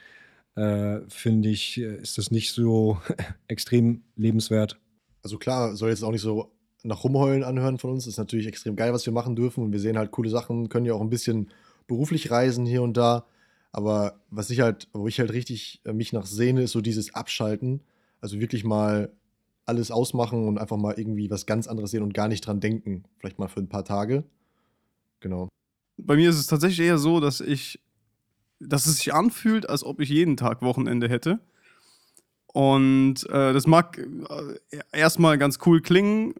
äh, 0.56 1.02
finde 1.10 1.50
ich, 1.50 1.78
äh, 1.78 1.98
ist 1.98 2.18
das 2.18 2.32
nicht 2.32 2.54
so 2.54 3.00
extrem 3.48 4.04
lebenswert. 4.16 4.80
Also 5.24 5.38
klar, 5.38 5.76
soll 5.76 5.90
jetzt 5.90 6.04
auch 6.04 6.12
nicht 6.12 6.22
so 6.22 6.54
nach 6.84 7.04
Rumheulen 7.04 7.44
anhören 7.44 7.78
von 7.78 7.92
uns. 7.92 8.06
Das 8.06 8.14
ist 8.14 8.18
natürlich 8.18 8.48
extrem 8.48 8.78
geil, 8.78 8.94
was 8.94 9.06
wir 9.06 9.12
machen 9.12 9.36
dürfen. 9.36 9.62
Und 9.62 9.74
wir 9.74 9.82
sehen 9.82 9.98
halt 9.98 10.12
coole 10.12 10.30
Sachen, 10.30 10.70
können 10.70 10.86
ja 10.86 10.94
auch 10.94 11.02
ein 11.02 11.10
bisschen 11.10 11.50
beruflich 11.86 12.32
reisen 12.32 12.66
hier 12.66 12.84
und 12.84 12.96
da. 12.96 13.26
Aber 13.74 14.22
was 14.30 14.50
ich 14.50 14.62
halt, 14.62 14.88
wo 14.94 15.10
ich 15.10 15.20
halt 15.20 15.34
richtig 15.34 15.82
äh, 15.84 15.92
mich 15.92 16.14
nach 16.14 16.26
sehne, 16.26 16.64
ist 16.64 16.72
so 16.72 16.80
dieses 16.80 17.14
Abschalten. 17.14 17.82
Also 18.22 18.40
wirklich 18.40 18.64
mal 18.64 19.12
alles 19.68 19.92
ausmachen 19.92 20.48
und 20.48 20.58
einfach 20.58 20.78
mal 20.78 20.96
irgendwie 20.98 21.30
was 21.30 21.46
ganz 21.46 21.68
anderes 21.68 21.92
sehen 21.92 22.04
und 22.04 22.14
gar 22.14 22.28
nicht 22.28 22.46
dran 22.46 22.60
denken. 22.60 23.04
Vielleicht 23.20 23.40
mal 23.40 23.48
für 23.48 23.60
ein 23.60 23.70
paar 23.70 23.86
Tage. 23.86 24.24
Genau. 25.20 25.50
Bei 25.98 26.16
mir 26.16 26.30
ist 26.30 26.38
es 26.38 26.48
tatsächlich 26.48 26.88
eher 26.88 26.98
so, 26.98 27.20
dass 27.20 27.42
ich, 27.42 27.80
dass 28.60 28.86
es 28.86 28.98
sich 28.98 29.14
anfühlt, 29.14 29.70
als 29.70 29.84
ob 29.84 30.00
ich 30.00 30.10
jeden 30.10 30.38
Tag 30.38 30.62
Wochenende 30.62 31.10
hätte. 31.10 31.40
Und 32.48 33.30
äh, 33.30 33.54
das 33.54 33.68
mag 33.68 33.98
äh, 33.98 34.80
erstmal 34.92 35.38
ganz 35.38 35.60
cool 35.66 35.82
klingen, 35.82 36.34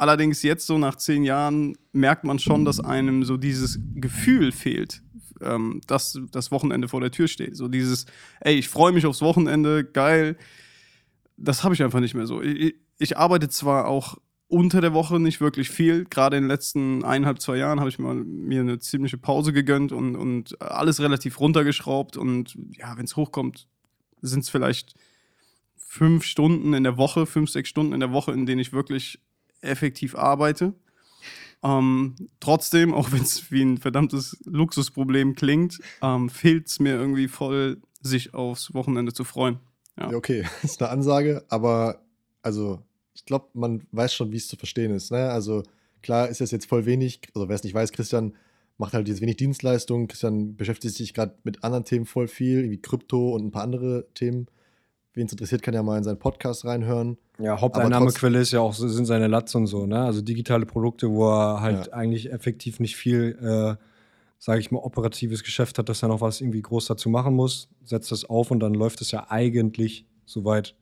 Allerdings 0.00 0.42
jetzt 0.42 0.66
so 0.66 0.78
nach 0.78 0.96
zehn 0.96 1.24
Jahren 1.24 1.76
merkt 1.92 2.24
man 2.24 2.38
schon, 2.38 2.64
dass 2.64 2.80
einem 2.80 3.22
so 3.22 3.36
dieses 3.36 3.78
Gefühl 3.96 4.50
fehlt, 4.50 5.02
ähm, 5.42 5.82
dass 5.86 6.18
das 6.32 6.50
Wochenende 6.50 6.88
vor 6.88 7.02
der 7.02 7.10
Tür 7.10 7.28
steht. 7.28 7.54
So 7.54 7.68
dieses, 7.68 8.06
ey, 8.40 8.54
ich 8.54 8.70
freue 8.70 8.92
mich 8.92 9.04
aufs 9.04 9.20
Wochenende, 9.20 9.84
geil. 9.84 10.38
Das 11.42 11.64
habe 11.64 11.74
ich 11.74 11.82
einfach 11.82 12.00
nicht 12.00 12.14
mehr 12.14 12.26
so. 12.26 12.42
Ich, 12.42 12.74
ich, 12.98 13.16
arbeite 13.16 13.48
zwar 13.48 13.88
auch 13.88 14.18
unter 14.46 14.80
der 14.80 14.92
Woche 14.92 15.18
nicht 15.18 15.40
wirklich 15.40 15.70
viel. 15.70 16.04
Gerade 16.04 16.36
in 16.36 16.44
den 16.44 16.48
letzten 16.48 17.04
eineinhalb, 17.04 17.40
zwei 17.40 17.56
Jahren 17.56 17.80
habe 17.80 17.88
ich 17.88 17.98
mal, 17.98 18.14
mir 18.14 18.60
eine 18.60 18.78
ziemliche 18.78 19.16
Pause 19.16 19.52
gegönnt 19.52 19.92
und, 19.92 20.16
und 20.16 20.60
alles 20.60 21.00
relativ 21.00 21.40
runtergeschraubt. 21.40 22.16
Und 22.16 22.58
ja, 22.76 22.96
wenn 22.96 23.04
es 23.04 23.16
hochkommt, 23.16 23.68
sind 24.20 24.40
es 24.40 24.50
vielleicht 24.50 24.94
fünf 25.76 26.24
Stunden 26.24 26.74
in 26.74 26.84
der 26.84 26.96
Woche, 26.96 27.26
fünf, 27.26 27.50
sechs 27.50 27.68
Stunden 27.68 27.92
in 27.92 28.00
der 28.00 28.12
Woche, 28.12 28.32
in 28.32 28.46
denen 28.46 28.60
ich 28.60 28.72
wirklich 28.72 29.18
effektiv 29.60 30.14
arbeite. 30.14 30.74
Ähm, 31.62 32.16
trotzdem, 32.40 32.94
auch 32.94 33.12
wenn 33.12 33.22
es 33.22 33.50
wie 33.50 33.62
ein 33.62 33.78
verdammtes 33.78 34.40
Luxusproblem 34.44 35.34
klingt, 35.34 35.78
ähm, 36.02 36.28
fehlt 36.28 36.68
es 36.68 36.80
mir 36.80 36.94
irgendwie 36.94 37.28
voll, 37.28 37.80
sich 38.02 38.34
aufs 38.34 38.72
Wochenende 38.72 39.12
zu 39.12 39.24
freuen. 39.24 39.58
Ja, 40.00 40.16
okay, 40.16 40.44
das 40.62 40.64
ist 40.72 40.82
eine 40.82 40.90
Ansage, 40.90 41.44
aber 41.48 42.02
also 42.42 42.80
ich 43.14 43.24
glaube, 43.24 43.48
man 43.54 43.82
weiß 43.92 44.14
schon, 44.14 44.32
wie 44.32 44.36
es 44.36 44.48
zu 44.48 44.56
verstehen 44.56 44.94
ist. 44.94 45.12
Ne? 45.12 45.30
Also 45.30 45.62
klar 46.02 46.28
ist 46.28 46.40
das 46.40 46.50
jetzt 46.50 46.66
voll 46.66 46.86
wenig, 46.86 47.20
also 47.34 47.48
wer 47.48 47.56
es 47.56 47.64
nicht 47.64 47.74
weiß, 47.74 47.92
Christian 47.92 48.34
macht 48.78 48.94
halt 48.94 49.08
jetzt 49.08 49.20
wenig 49.20 49.36
Dienstleistungen. 49.36 50.08
Christian 50.08 50.56
beschäftigt 50.56 50.94
sich 50.94 51.12
gerade 51.12 51.34
mit 51.44 51.62
anderen 51.62 51.84
Themen 51.84 52.06
voll 52.06 52.28
viel, 52.28 52.70
wie 52.70 52.80
Krypto 52.80 53.34
und 53.34 53.44
ein 53.44 53.50
paar 53.50 53.62
andere 53.62 54.06
Themen. 54.14 54.46
Wen 55.12 55.26
es 55.26 55.32
interessiert, 55.32 55.62
kann 55.62 55.74
ja 55.74 55.82
mal 55.82 55.98
in 55.98 56.04
seinen 56.04 56.18
Podcast 56.18 56.64
reinhören. 56.64 57.18
Ja, 57.38 57.60
Haupteinnahmequelle 57.60 58.38
ist 58.40 58.52
ja 58.52 58.60
auch 58.60 58.72
sind 58.72 59.04
seine 59.06 59.26
Lats 59.26 59.54
und 59.54 59.66
so, 59.66 59.84
ne? 59.86 60.04
Also 60.04 60.22
digitale 60.22 60.66
Produkte, 60.66 61.10
wo 61.10 61.28
er 61.28 61.60
halt 61.60 61.88
ja. 61.88 61.92
eigentlich 61.92 62.32
effektiv 62.32 62.80
nicht 62.80 62.96
viel, 62.96 63.36
äh, 63.42 63.74
sage 64.40 64.58
ich 64.58 64.72
mal, 64.72 64.80
operatives 64.80 65.44
Geschäft 65.44 65.78
hat, 65.78 65.88
dass 65.88 66.02
er 66.02 66.08
noch 66.08 66.20
was 66.20 66.40
irgendwie 66.40 66.62
groß 66.62 66.86
dazu 66.86 67.08
machen 67.08 67.34
muss, 67.34 67.68
setzt 67.84 68.10
das 68.10 68.24
auf 68.24 68.50
und 68.50 68.58
dann 68.58 68.74
läuft 68.74 69.00
es 69.00 69.12
ja 69.12 69.30
eigentlich 69.30 70.06
soweit, 70.26 70.74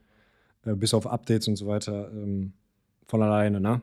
äh, 0.65 0.75
bis 0.75 0.95
auf 0.95 1.07
Updates 1.07 1.47
und 1.49 1.57
so 1.57 1.67
weiter, 1.67 2.11
ähm, 2.11 2.55
von 3.07 3.23
alleine, 3.23 3.61
ne? 3.61 3.83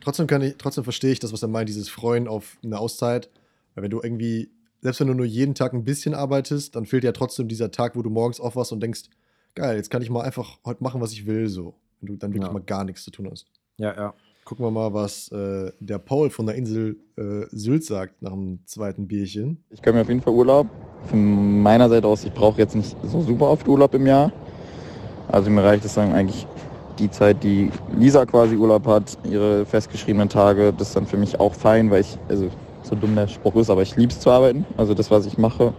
Trotzdem 0.00 0.28
kann 0.28 0.42
ich, 0.42 0.56
trotzdem 0.56 0.84
verstehe 0.84 1.10
ich 1.10 1.18
das, 1.18 1.32
was 1.32 1.42
er 1.42 1.48
meint, 1.48 1.68
dieses 1.68 1.88
Freuen 1.88 2.28
auf 2.28 2.58
eine 2.62 2.78
Auszeit. 2.78 3.28
Weil 3.74 3.82
wenn 3.82 3.90
du 3.90 4.00
irgendwie 4.00 4.50
selbst 4.86 5.00
wenn 5.00 5.08
du 5.08 5.14
nur 5.14 5.26
jeden 5.26 5.54
Tag 5.54 5.72
ein 5.72 5.84
bisschen 5.84 6.14
arbeitest, 6.14 6.76
dann 6.76 6.86
fehlt 6.86 7.04
ja 7.04 7.12
trotzdem 7.12 7.48
dieser 7.48 7.70
Tag, 7.70 7.96
wo 7.96 8.02
du 8.02 8.10
morgens 8.10 8.40
aufwachst 8.40 8.72
und 8.72 8.80
denkst, 8.80 9.04
geil, 9.54 9.76
jetzt 9.76 9.90
kann 9.90 10.02
ich 10.02 10.10
mal 10.10 10.22
einfach 10.22 10.58
heute 10.64 10.82
machen, 10.82 11.00
was 11.00 11.12
ich 11.12 11.26
will, 11.26 11.48
so. 11.48 11.74
Wenn 12.00 12.06
du 12.08 12.16
dann 12.16 12.32
wirklich 12.32 12.46
ja. 12.46 12.52
mal 12.52 12.62
gar 12.62 12.84
nichts 12.84 13.02
zu 13.02 13.10
tun 13.10 13.28
hast. 13.30 13.46
Ja, 13.78 13.94
ja. 13.94 14.14
Gucken 14.46 14.64
wir 14.64 14.70
mal, 14.70 14.94
was 14.94 15.28
äh, 15.32 15.72
der 15.80 15.98
Paul 15.98 16.30
von 16.30 16.46
der 16.46 16.54
Insel 16.54 16.98
äh, 17.16 17.46
Sylt 17.50 17.82
sagt 17.82 18.22
nach 18.22 18.30
dem 18.30 18.60
zweiten 18.64 19.08
Bierchen. 19.08 19.64
Ich 19.70 19.82
kann 19.82 19.96
mir 19.96 20.02
auf 20.02 20.08
jeden 20.08 20.22
Fall 20.22 20.34
Urlaub. 20.34 20.68
Von 21.06 21.62
meiner 21.62 21.88
Seite 21.88 22.06
aus, 22.06 22.24
ich 22.24 22.32
brauche 22.32 22.58
jetzt 22.58 22.76
nicht 22.76 22.96
so 23.02 23.22
super 23.22 23.50
oft 23.50 23.66
Urlaub 23.66 23.92
im 23.94 24.06
Jahr. 24.06 24.30
Also 25.26 25.50
mir 25.50 25.64
reicht 25.64 25.84
es 25.84 25.94
dann 25.94 26.12
eigentlich 26.12 26.46
die 27.00 27.10
Zeit, 27.10 27.42
die 27.42 27.72
Lisa 27.98 28.24
quasi 28.24 28.54
Urlaub 28.54 28.86
hat, 28.86 29.18
ihre 29.28 29.66
festgeschriebenen 29.66 30.28
Tage, 30.28 30.72
das 30.72 30.90
ist 30.90 30.96
dann 30.96 31.06
für 31.06 31.16
mich 31.16 31.40
auch 31.40 31.54
fein, 31.54 31.90
weil 31.90 32.02
ich, 32.02 32.16
also 32.28 32.48
so 32.84 32.94
dumm 32.94 33.16
der 33.16 33.26
Spruch 33.26 33.56
ist, 33.56 33.68
aber 33.68 33.82
ich 33.82 33.96
liebe 33.96 34.12
es 34.12 34.20
zu 34.20 34.30
arbeiten. 34.30 34.64
Also 34.76 34.94
das, 34.94 35.10
was 35.10 35.26
ich 35.26 35.38
mache, 35.38 35.74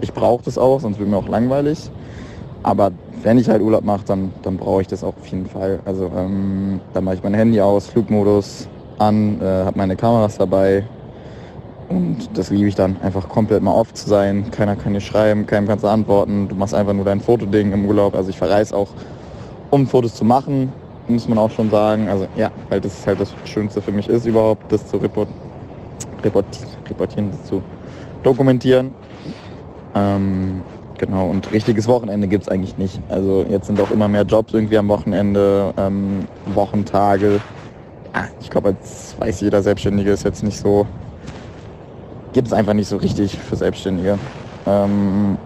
ich 0.00 0.12
brauche 0.12 0.44
das 0.44 0.56
auch, 0.56 0.78
sonst 0.78 1.00
wird 1.00 1.08
mir 1.08 1.16
auch 1.16 1.26
langweilig. 1.26 1.90
Aber 2.64 2.90
wenn 3.22 3.38
ich 3.38 3.48
halt 3.48 3.62
Urlaub 3.62 3.84
mache, 3.84 4.04
dann, 4.06 4.32
dann 4.42 4.56
brauche 4.56 4.80
ich 4.80 4.88
das 4.88 5.04
auch 5.04 5.14
auf 5.16 5.26
jeden 5.26 5.46
Fall. 5.46 5.78
Also 5.84 6.10
ähm, 6.16 6.80
dann 6.92 7.04
mache 7.04 7.14
ich 7.14 7.22
mein 7.22 7.34
Handy 7.34 7.60
aus, 7.60 7.86
Flugmodus 7.86 8.68
an, 8.98 9.40
äh, 9.40 9.44
habe 9.44 9.78
meine 9.78 9.94
Kameras 9.94 10.36
dabei. 10.38 10.84
Und 11.88 12.36
das 12.36 12.50
liebe 12.50 12.66
ich 12.66 12.74
dann, 12.74 12.96
einfach 13.02 13.28
komplett 13.28 13.62
mal 13.62 13.72
off 13.72 13.94
zu 13.94 14.08
sein. 14.08 14.50
Keiner 14.50 14.74
kann 14.74 14.94
dir 14.94 15.00
schreiben, 15.00 15.46
keinem 15.46 15.68
kannst 15.68 15.84
du 15.84 15.88
antworten. 15.88 16.48
Du 16.48 16.56
machst 16.56 16.74
einfach 16.74 16.94
nur 16.94 17.04
dein 17.04 17.20
Fotoding 17.20 17.72
im 17.72 17.84
Urlaub. 17.86 18.16
Also 18.16 18.30
ich 18.30 18.38
verreise 18.38 18.74
auch, 18.74 18.88
um 19.70 19.86
Fotos 19.86 20.14
zu 20.14 20.24
machen, 20.24 20.72
muss 21.06 21.28
man 21.28 21.38
auch 21.38 21.50
schon 21.50 21.70
sagen. 21.70 22.08
Also 22.08 22.26
ja, 22.34 22.50
weil 22.70 22.80
das 22.80 23.06
halt 23.06 23.20
das 23.20 23.32
Schönste 23.44 23.80
für 23.80 23.92
mich 23.92 24.08
ist 24.08 24.26
überhaupt, 24.26 24.72
das 24.72 24.88
zu 24.88 24.96
reportieren 24.96 25.44
reportieren, 26.24 27.30
zu 27.44 27.62
dokumentieren. 28.22 28.94
Ähm, 29.94 30.62
genau, 30.98 31.28
und 31.28 31.50
richtiges 31.52 31.86
Wochenende 31.88 32.28
gibt 32.28 32.44
es 32.44 32.48
eigentlich 32.48 32.76
nicht. 32.78 33.00
Also 33.08 33.44
jetzt 33.48 33.66
sind 33.66 33.80
auch 33.80 33.90
immer 33.90 34.08
mehr 34.08 34.22
Jobs 34.22 34.52
irgendwie 34.52 34.78
am 34.78 34.88
Wochenende, 34.88 35.72
ähm, 35.76 36.26
Wochentage. 36.54 37.40
Ja, 38.14 38.28
ich 38.40 38.50
glaube, 38.50 38.68
als 38.68 39.16
weiß 39.18 39.40
jeder 39.40 39.62
Selbstständige 39.62 40.10
ist 40.10 40.24
jetzt 40.24 40.42
nicht 40.42 40.58
so, 40.58 40.86
gibt 42.32 42.48
es 42.48 42.52
einfach 42.52 42.74
nicht 42.74 42.88
so 42.88 42.96
richtig 42.96 43.38
für 43.38 43.56
Selbstständige. 43.56 44.18
Ähm, 44.66 45.36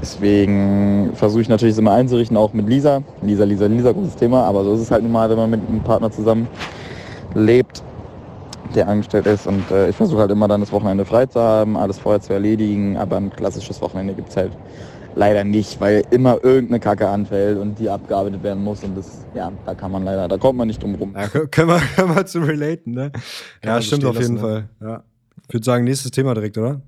deswegen 0.00 1.12
versuche 1.14 1.42
ich 1.42 1.48
natürlich 1.48 1.78
immer 1.78 1.92
einzurichten, 1.92 2.36
auch 2.36 2.52
mit 2.52 2.68
Lisa. 2.68 3.02
Lisa, 3.22 3.44
Lisa, 3.44 3.66
Lisa, 3.66 3.92
großes 3.92 4.16
Thema, 4.16 4.44
aber 4.44 4.64
so 4.64 4.74
ist 4.74 4.80
es 4.80 4.90
halt 4.90 5.02
nun 5.02 5.12
mal, 5.12 5.30
wenn 5.30 5.36
man 5.36 5.50
mit 5.50 5.60
einem 5.68 5.80
Partner 5.80 6.10
zusammen 6.10 6.48
lebt 7.34 7.82
der 8.76 8.88
angestellt 8.88 9.26
ist. 9.26 9.46
Und 9.46 9.70
äh, 9.70 9.88
ich 9.88 9.96
versuche 9.96 10.20
halt 10.20 10.30
immer 10.30 10.46
dann 10.46 10.60
das 10.60 10.70
Wochenende 10.70 11.04
frei 11.04 11.26
zu 11.26 11.40
haben, 11.40 11.76
alles 11.76 11.98
vorher 11.98 12.20
zu 12.20 12.32
erledigen. 12.32 12.96
Aber 12.96 13.16
ein 13.16 13.30
klassisches 13.30 13.80
Wochenende 13.80 14.14
gibt 14.14 14.28
es 14.28 14.36
halt 14.36 14.52
leider 15.16 15.42
nicht, 15.44 15.80
weil 15.80 16.04
immer 16.10 16.44
irgendeine 16.44 16.78
Kacke 16.78 17.08
anfällt 17.08 17.58
und 17.58 17.78
die 17.78 17.88
abgearbeitet 17.88 18.42
werden 18.42 18.62
muss. 18.62 18.84
Und 18.84 18.96
das, 18.96 19.24
ja, 19.34 19.50
da 19.64 19.74
kann 19.74 19.90
man 19.90 20.04
leider, 20.04 20.28
da 20.28 20.38
kommt 20.38 20.58
man 20.58 20.68
nicht 20.68 20.82
drum 20.82 20.94
rum. 20.94 21.14
Ja, 21.16 21.26
können, 21.28 21.68
wir, 21.68 21.80
können 21.96 22.14
wir 22.14 22.26
zu 22.26 22.40
relaten, 22.40 22.92
ne? 22.92 23.10
Ja, 23.64 23.80
stimmt 23.80 24.04
auf 24.04 24.20
jeden 24.20 24.36
lassen, 24.36 24.46
ne? 24.46 24.68
Fall. 24.78 24.88
Ja. 24.88 25.04
Ich 25.48 25.54
würde 25.54 25.64
sagen, 25.64 25.84
nächstes 25.84 26.10
Thema 26.10 26.34
direkt, 26.34 26.58
oder? 26.58 26.82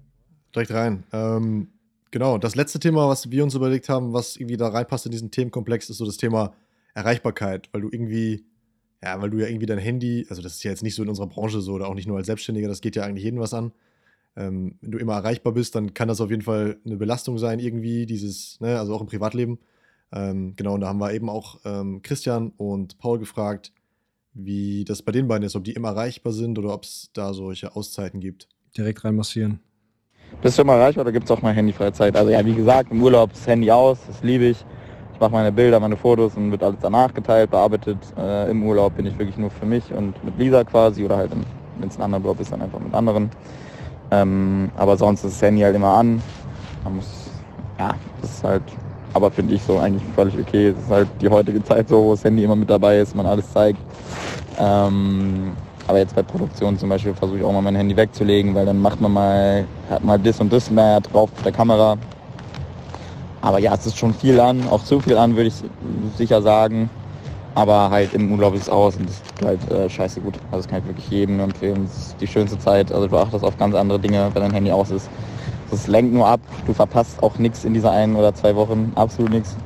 Direkt 0.55 0.73
rein. 0.73 1.05
Ähm, 1.13 1.69
genau, 2.11 2.39
das 2.39 2.55
letzte 2.55 2.79
Thema, 2.79 3.09
was 3.09 3.31
wir 3.31 3.43
uns 3.43 3.55
überlegt 3.55 3.89
haben, 3.89 4.13
was 4.13 4.37
irgendwie 4.37 4.57
da 4.57 4.69
reinpasst 4.69 5.07
in 5.07 5.13
diesen 5.13 5.31
Themenkomplex, 5.31 5.91
ist 5.91 5.99
so 5.99 6.07
das 6.07 6.17
Thema 6.17 6.53
Erreichbarkeit, 6.95 7.69
weil 7.73 7.83
du 7.83 7.89
irgendwie 7.91 8.45
ja, 9.03 9.21
weil 9.21 9.31
du 9.31 9.39
ja 9.39 9.47
irgendwie 9.47 9.67
dein 9.67 9.79
Handy, 9.79 10.27
also 10.29 10.43
das 10.43 10.57
ist 10.57 10.65
ja 10.65 10.71
jetzt 10.71 10.83
nicht 10.83 10.95
so 10.95 11.03
in 11.03 11.09
unserer 11.09 11.29
Branche 11.29 11.61
so 11.61 11.73
oder 11.75 11.89
auch 11.89 11.95
nicht 11.95 12.09
nur 12.09 12.17
als 12.17 12.27
Selbstständiger, 12.27 12.69
das 12.69 12.81
geht 12.81 12.97
ja 12.97 13.05
eigentlich 13.05 13.25
jedem 13.25 13.41
was 13.41 13.55
an. 13.55 13.73
Ähm, 14.37 14.77
wenn 14.81 14.93
du 14.93 14.99
immer 14.99 15.15
erreichbar 15.15 15.53
bist, 15.53 15.75
dann 15.75 15.95
kann 15.95 16.09
das 16.09 16.21
auf 16.21 16.31
jeden 16.31 16.43
Fall 16.43 16.79
eine 16.85 16.97
Belastung 16.97 17.39
sein, 17.39 17.59
irgendwie, 17.59 18.07
dieses, 18.07 18.61
ne, 18.61 18.79
also 18.79 18.95
auch 18.95 19.01
im 19.01 19.07
Privatleben. 19.07 19.59
Ähm, 20.13 20.55
genau, 20.57 20.75
und 20.75 20.81
da 20.81 20.89
haben 20.89 21.01
wir 21.01 21.13
eben 21.13 21.29
auch 21.29 21.61
ähm, 21.65 22.03
Christian 22.03 22.53
und 22.57 22.99
Paul 22.99 23.19
gefragt, 23.19 23.73
wie 24.35 24.85
das 24.85 25.03
bei 25.03 25.13
den 25.13 25.29
beiden 25.29 25.45
ist, 25.45 25.57
ob 25.57 25.65
die 25.65 25.73
immer 25.73 25.89
erreichbar 25.89 26.33
sind 26.33 26.59
oder 26.59 26.73
ob 26.73 26.85
es 26.85 27.11
da 27.13 27.35
solche 27.35 27.75
Auszeiten 27.75 28.21
gibt. 28.21 28.49
Direkt 28.77 29.05
reinmassieren. 29.05 29.61
Bist 30.43 30.59
du 30.59 30.63
immer 30.63 30.75
erreichbar 30.75 31.05
oder 31.05 31.13
gibt 31.13 31.25
es 31.25 31.31
auch 31.31 31.43
mal 31.43 31.53
handyfreie 31.53 31.93
Zeit? 31.93 32.17
Also 32.17 32.31
ja, 32.31 32.45
wie 32.45 32.55
gesagt, 32.55 32.93
im 32.93 33.03
Urlaub 33.03 33.33
das 33.33 33.47
Handy 33.47 33.71
aus, 33.71 33.99
das 34.07 34.23
liebe 34.23 34.45
ich. 34.45 34.65
Mache 35.21 35.33
meine 35.33 35.51
Bilder, 35.51 35.81
meine 35.81 35.97
Fotos 35.97 36.37
und 36.37 36.53
wird 36.53 36.63
alles 36.63 36.79
danach 36.81 37.13
geteilt, 37.13 37.51
bearbeitet. 37.51 37.99
Äh, 38.17 38.51
Im 38.51 38.65
Urlaub 38.65 38.97
bin 38.97 39.07
ich 39.07 39.19
wirklich 39.19 39.37
nur 39.37 39.51
für 39.51 39.67
mich 39.67 39.93
und 39.93 40.23
mit 40.25 40.39
Lisa 40.39 40.63
quasi 40.63 41.05
oder 41.05 41.17
halt, 41.17 41.33
wenn 41.79 41.89
es 41.89 41.97
ein 41.97 42.03
anderer 42.03 42.23
Urlaub 42.23 42.41
ist, 42.41 42.53
dann 42.53 42.63
einfach 42.63 42.79
mit 42.79 42.95
anderen. 42.95 43.31
Ähm, 44.13 44.71
aber 44.77 44.97
sonst 44.97 45.25
ist 45.25 45.35
das 45.35 45.43
Handy 45.43 45.63
halt 45.63 45.75
immer 45.75 45.89
an. 45.89 46.23
Man 46.85 46.97
muss, 46.97 47.31
ja, 47.81 47.95
das 48.21 48.31
ist 48.31 48.45
halt, 48.45 48.63
aber 49.13 49.31
finde 49.33 49.55
ich 49.55 49.63
so 49.63 49.79
eigentlich 49.79 50.05
völlig 50.15 50.39
okay. 50.39 50.69
Es 50.69 50.79
ist 50.85 50.91
halt 50.91 51.09
die 51.21 51.29
heutige 51.29 51.65
Zeit 51.65 51.89
so, 51.89 52.05
wo 52.05 52.11
das 52.13 52.23
Handy 52.23 52.45
immer 52.45 52.57
mit 52.57 52.71
dabei 52.71 53.01
ist, 53.01 53.17
man 53.17 53.27
alles 53.27 53.53
zeigt. 53.53 53.81
Ähm, 54.57 55.53
aber 55.89 55.99
jetzt 55.99 56.15
bei 56.15 56.23
Produktion 56.23 56.79
zum 56.79 56.91
Beispiel 56.91 57.15
versuche 57.15 57.39
ich 57.39 57.45
auch 57.45 57.53
mal 57.53 57.63
mein 57.63 57.75
Handy 57.75 57.97
wegzulegen, 57.97 58.55
weil 58.55 58.67
dann 58.67 58.81
macht 58.81 59.01
man 59.01 59.13
mal, 59.13 59.65
hat 59.91 60.05
mal 60.05 60.19
das 60.19 60.39
und 60.39 60.53
das 60.53 60.71
mehr 60.71 61.01
drauf 61.01 61.31
auf 61.35 61.43
der 61.43 61.53
Kamera. 61.53 61.97
Aber 63.41 63.59
ja, 63.59 63.75
es 63.75 63.87
ist 63.87 63.97
schon 63.97 64.15
viel 64.15 64.41
an, 64.41 64.67
auch 64.69 64.83
zu 64.83 65.01
viel 65.01 65.17
an, 65.17 65.37
würde 65.37 65.49
ich 65.49 65.55
sicher 66.17 66.43
sagen. 66.43 66.91
Aber 67.55 67.91
halt 67.91 68.15
im 68.15 68.33
Urlaub 68.33 68.55
ist 68.55 68.63
es 68.63 68.69
aus 68.69 68.97
und 68.97 69.09
das 69.09 69.17
ist 69.17 69.45
halt 69.45 69.71
äh, 69.71 69.89
scheiße 69.91 70.21
gut. 70.21 70.35
Also 70.51 70.59
das 70.59 70.69
kann 70.69 70.81
ich 70.81 70.87
wirklich 70.87 71.09
jedem 71.11 71.41
empfehlen. 71.41 71.87
Das 71.87 71.97
ist 71.97 72.21
die 72.21 72.27
schönste 72.27 72.59
Zeit. 72.59 72.93
Also 72.93 73.09
du 73.09 73.17
achtest 73.17 73.45
auf 73.45 73.57
ganz 73.57 73.75
andere 73.75 73.99
Dinge, 73.99 74.31
wenn 74.33 74.43
dein 74.43 74.53
Handy 74.53 74.71
aus 74.71 74.91
ist. 74.91 75.09
Das 75.71 75.87
lenkt 75.87 76.15
nur 76.15 76.27
ab. 76.27 76.41
Du 76.67 76.73
verpasst 76.73 77.23
auch 77.23 77.37
nichts 77.39 77.65
in 77.65 77.75
dieser 77.75 77.91
einen 77.91 78.17
oder 78.17 78.35
zwei 78.35 78.55
Wochen. 78.55 78.93
Absolut 78.95 79.33
nichts. 79.33 79.57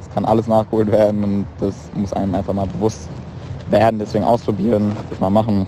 Es 0.00 0.12
kann 0.12 0.24
alles 0.24 0.46
nachgeholt 0.46 0.90
werden 0.90 1.22
und 1.22 1.46
das 1.60 1.74
muss 1.94 2.12
einem 2.12 2.34
einfach 2.34 2.52
mal 2.54 2.66
bewusst 2.66 3.08
werden. 3.70 3.98
Deswegen 3.98 4.24
ausprobieren, 4.24 4.96
das 5.10 5.20
mal 5.20 5.30
machen. 5.30 5.66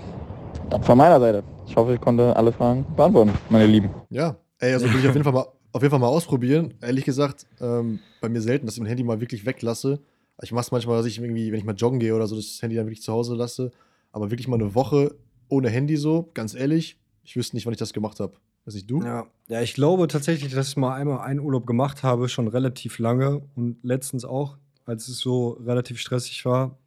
Das 0.69 0.85
von 0.85 0.97
meiner 0.97 1.19
Seite. 1.19 1.43
Ich 1.67 1.75
hoffe, 1.75 1.93
ich 1.93 2.01
konnte 2.01 2.35
alle 2.35 2.51
Fragen 2.51 2.85
beantworten, 2.97 3.33
meine 3.49 3.65
Lieben. 3.65 3.89
Ja, 4.09 4.35
ey, 4.59 4.73
also 4.73 4.91
will 4.91 4.99
ich 4.99 5.07
auf 5.07 5.13
jeden 5.13 5.23
Fall 5.23 5.33
mal 5.33 5.45
auf 5.71 5.81
jeden 5.81 5.91
Fall 5.91 5.99
mal 5.99 6.07
ausprobieren. 6.07 6.73
Ehrlich 6.81 7.05
gesagt, 7.05 7.45
ähm, 7.59 7.99
bei 8.19 8.29
mir 8.29 8.41
selten, 8.41 8.65
dass 8.65 8.75
ich 8.75 8.81
mein 8.81 8.89
Handy 8.89 9.03
mal 9.03 9.21
wirklich 9.21 9.45
weglasse. 9.45 9.99
Ich 10.41 10.51
mache 10.51 10.65
es 10.65 10.71
manchmal, 10.71 10.97
dass 10.97 11.05
ich 11.05 11.19
irgendwie, 11.19 11.51
wenn 11.51 11.59
ich 11.59 11.65
mal 11.65 11.75
joggen 11.75 11.99
gehe 11.99 12.15
oder 12.15 12.27
so, 12.27 12.35
das 12.35 12.61
Handy 12.61 12.75
dann 12.75 12.87
wirklich 12.87 13.03
zu 13.03 13.13
Hause 13.13 13.35
lasse. 13.35 13.71
Aber 14.11 14.31
wirklich 14.31 14.47
mal 14.47 14.59
eine 14.59 14.75
Woche 14.75 15.15
ohne 15.47 15.69
Handy 15.69 15.97
so, 15.97 16.29
ganz 16.33 16.55
ehrlich, 16.55 16.97
ich 17.23 17.35
wüsste 17.35 17.55
nicht, 17.55 17.65
wann 17.65 17.73
ich 17.73 17.79
das 17.79 17.93
gemacht 17.93 18.19
habe. 18.19 18.33
Weiß 18.65 18.73
nicht, 18.73 18.89
du? 18.89 19.01
Ja. 19.01 19.27
ja, 19.47 19.61
ich 19.61 19.73
glaube 19.73 20.07
tatsächlich, 20.07 20.53
dass 20.53 20.69
ich 20.69 20.77
mal 20.77 20.95
einmal 20.95 21.19
einen 21.19 21.39
Urlaub 21.39 21.65
gemacht 21.65 22.03
habe, 22.03 22.29
schon 22.29 22.47
relativ 22.47 22.99
lange 22.99 23.41
und 23.55 23.77
letztens 23.83 24.23
auch, 24.23 24.57
als 24.85 25.07
es 25.07 25.19
so 25.19 25.49
relativ 25.65 25.99
stressig 25.99 26.45
war. 26.45 26.77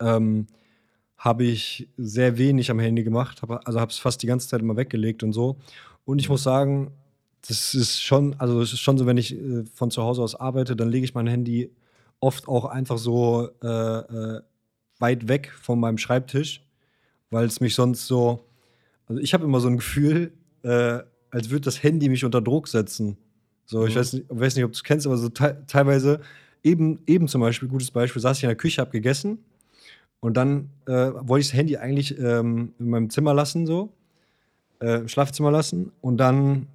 Ähm, 0.00 0.46
habe 1.16 1.44
ich 1.44 1.88
sehr 1.96 2.38
wenig 2.38 2.70
am 2.70 2.78
Handy 2.78 3.04
gemacht, 3.04 3.42
hab, 3.42 3.66
also 3.66 3.78
habe 3.78 3.90
es 3.90 3.98
fast 3.98 4.22
die 4.22 4.26
ganze 4.26 4.48
Zeit 4.48 4.60
immer 4.60 4.76
weggelegt 4.76 5.22
und 5.22 5.32
so. 5.32 5.58
Und 6.04 6.18
ich 6.18 6.28
muss 6.28 6.42
sagen, 6.42 6.92
das 7.46 7.74
ist 7.74 8.02
schon, 8.02 8.34
also 8.38 8.60
es 8.60 8.72
ist 8.72 8.80
schon 8.80 8.98
so, 8.98 9.06
wenn 9.06 9.16
ich 9.16 9.34
äh, 9.34 9.64
von 9.74 9.90
zu 9.90 10.02
Hause 10.02 10.22
aus 10.22 10.34
arbeite, 10.34 10.76
dann 10.76 10.90
lege 10.90 11.04
ich 11.04 11.14
mein 11.14 11.26
Handy 11.26 11.70
oft 12.20 12.48
auch 12.48 12.66
einfach 12.66 12.98
so 12.98 13.48
äh, 13.62 13.66
äh, 13.66 14.40
weit 14.98 15.28
weg 15.28 15.50
von 15.60 15.80
meinem 15.80 15.98
Schreibtisch, 15.98 16.62
weil 17.30 17.46
es 17.46 17.60
mich 17.60 17.74
sonst 17.74 18.06
so, 18.06 18.44
also 19.06 19.20
ich 19.20 19.32
habe 19.32 19.44
immer 19.44 19.60
so 19.60 19.68
ein 19.68 19.76
Gefühl, 19.78 20.32
äh, 20.62 20.98
als 21.30 21.50
würde 21.50 21.62
das 21.62 21.82
Handy 21.82 22.08
mich 22.08 22.24
unter 22.24 22.42
Druck 22.42 22.68
setzen. 22.68 23.16
So, 23.64 23.86
ich 23.86 23.94
Mhm. 23.94 23.98
weiß 24.00 24.12
nicht, 24.14 24.26
weiß 24.28 24.56
nicht, 24.56 24.64
ob 24.64 24.72
du 24.72 24.76
es 24.76 24.84
kennst, 24.84 25.06
aber 25.06 25.16
so 25.16 25.28
te 25.28 25.62
teilweise, 25.66 26.20
eben, 26.62 26.98
eben 27.06 27.28
zum 27.28 27.40
Beispiel, 27.40 27.68
gutes 27.68 27.90
Beispiel, 27.90 28.20
saß 28.20 28.36
ich 28.36 28.42
in 28.44 28.48
der 28.48 28.56
Küche, 28.56 28.80
habe 28.82 28.90
gegessen 28.90 29.38
und 30.20 30.36
dann 30.36 30.68
äh, 30.86 30.92
wollte 30.92 31.40
ich 31.42 31.48
das 31.48 31.56
Handy 31.56 31.76
eigentlich 31.78 32.18
ähm, 32.18 32.74
in 32.78 32.90
meinem 32.90 33.08
Zimmer 33.10 33.32
lassen, 33.32 33.66
so, 33.66 33.92
äh, 34.82 34.96
im 35.00 35.08
Schlafzimmer 35.08 35.50
lassen 35.50 35.92
und 36.02 36.18
dann 36.18 36.66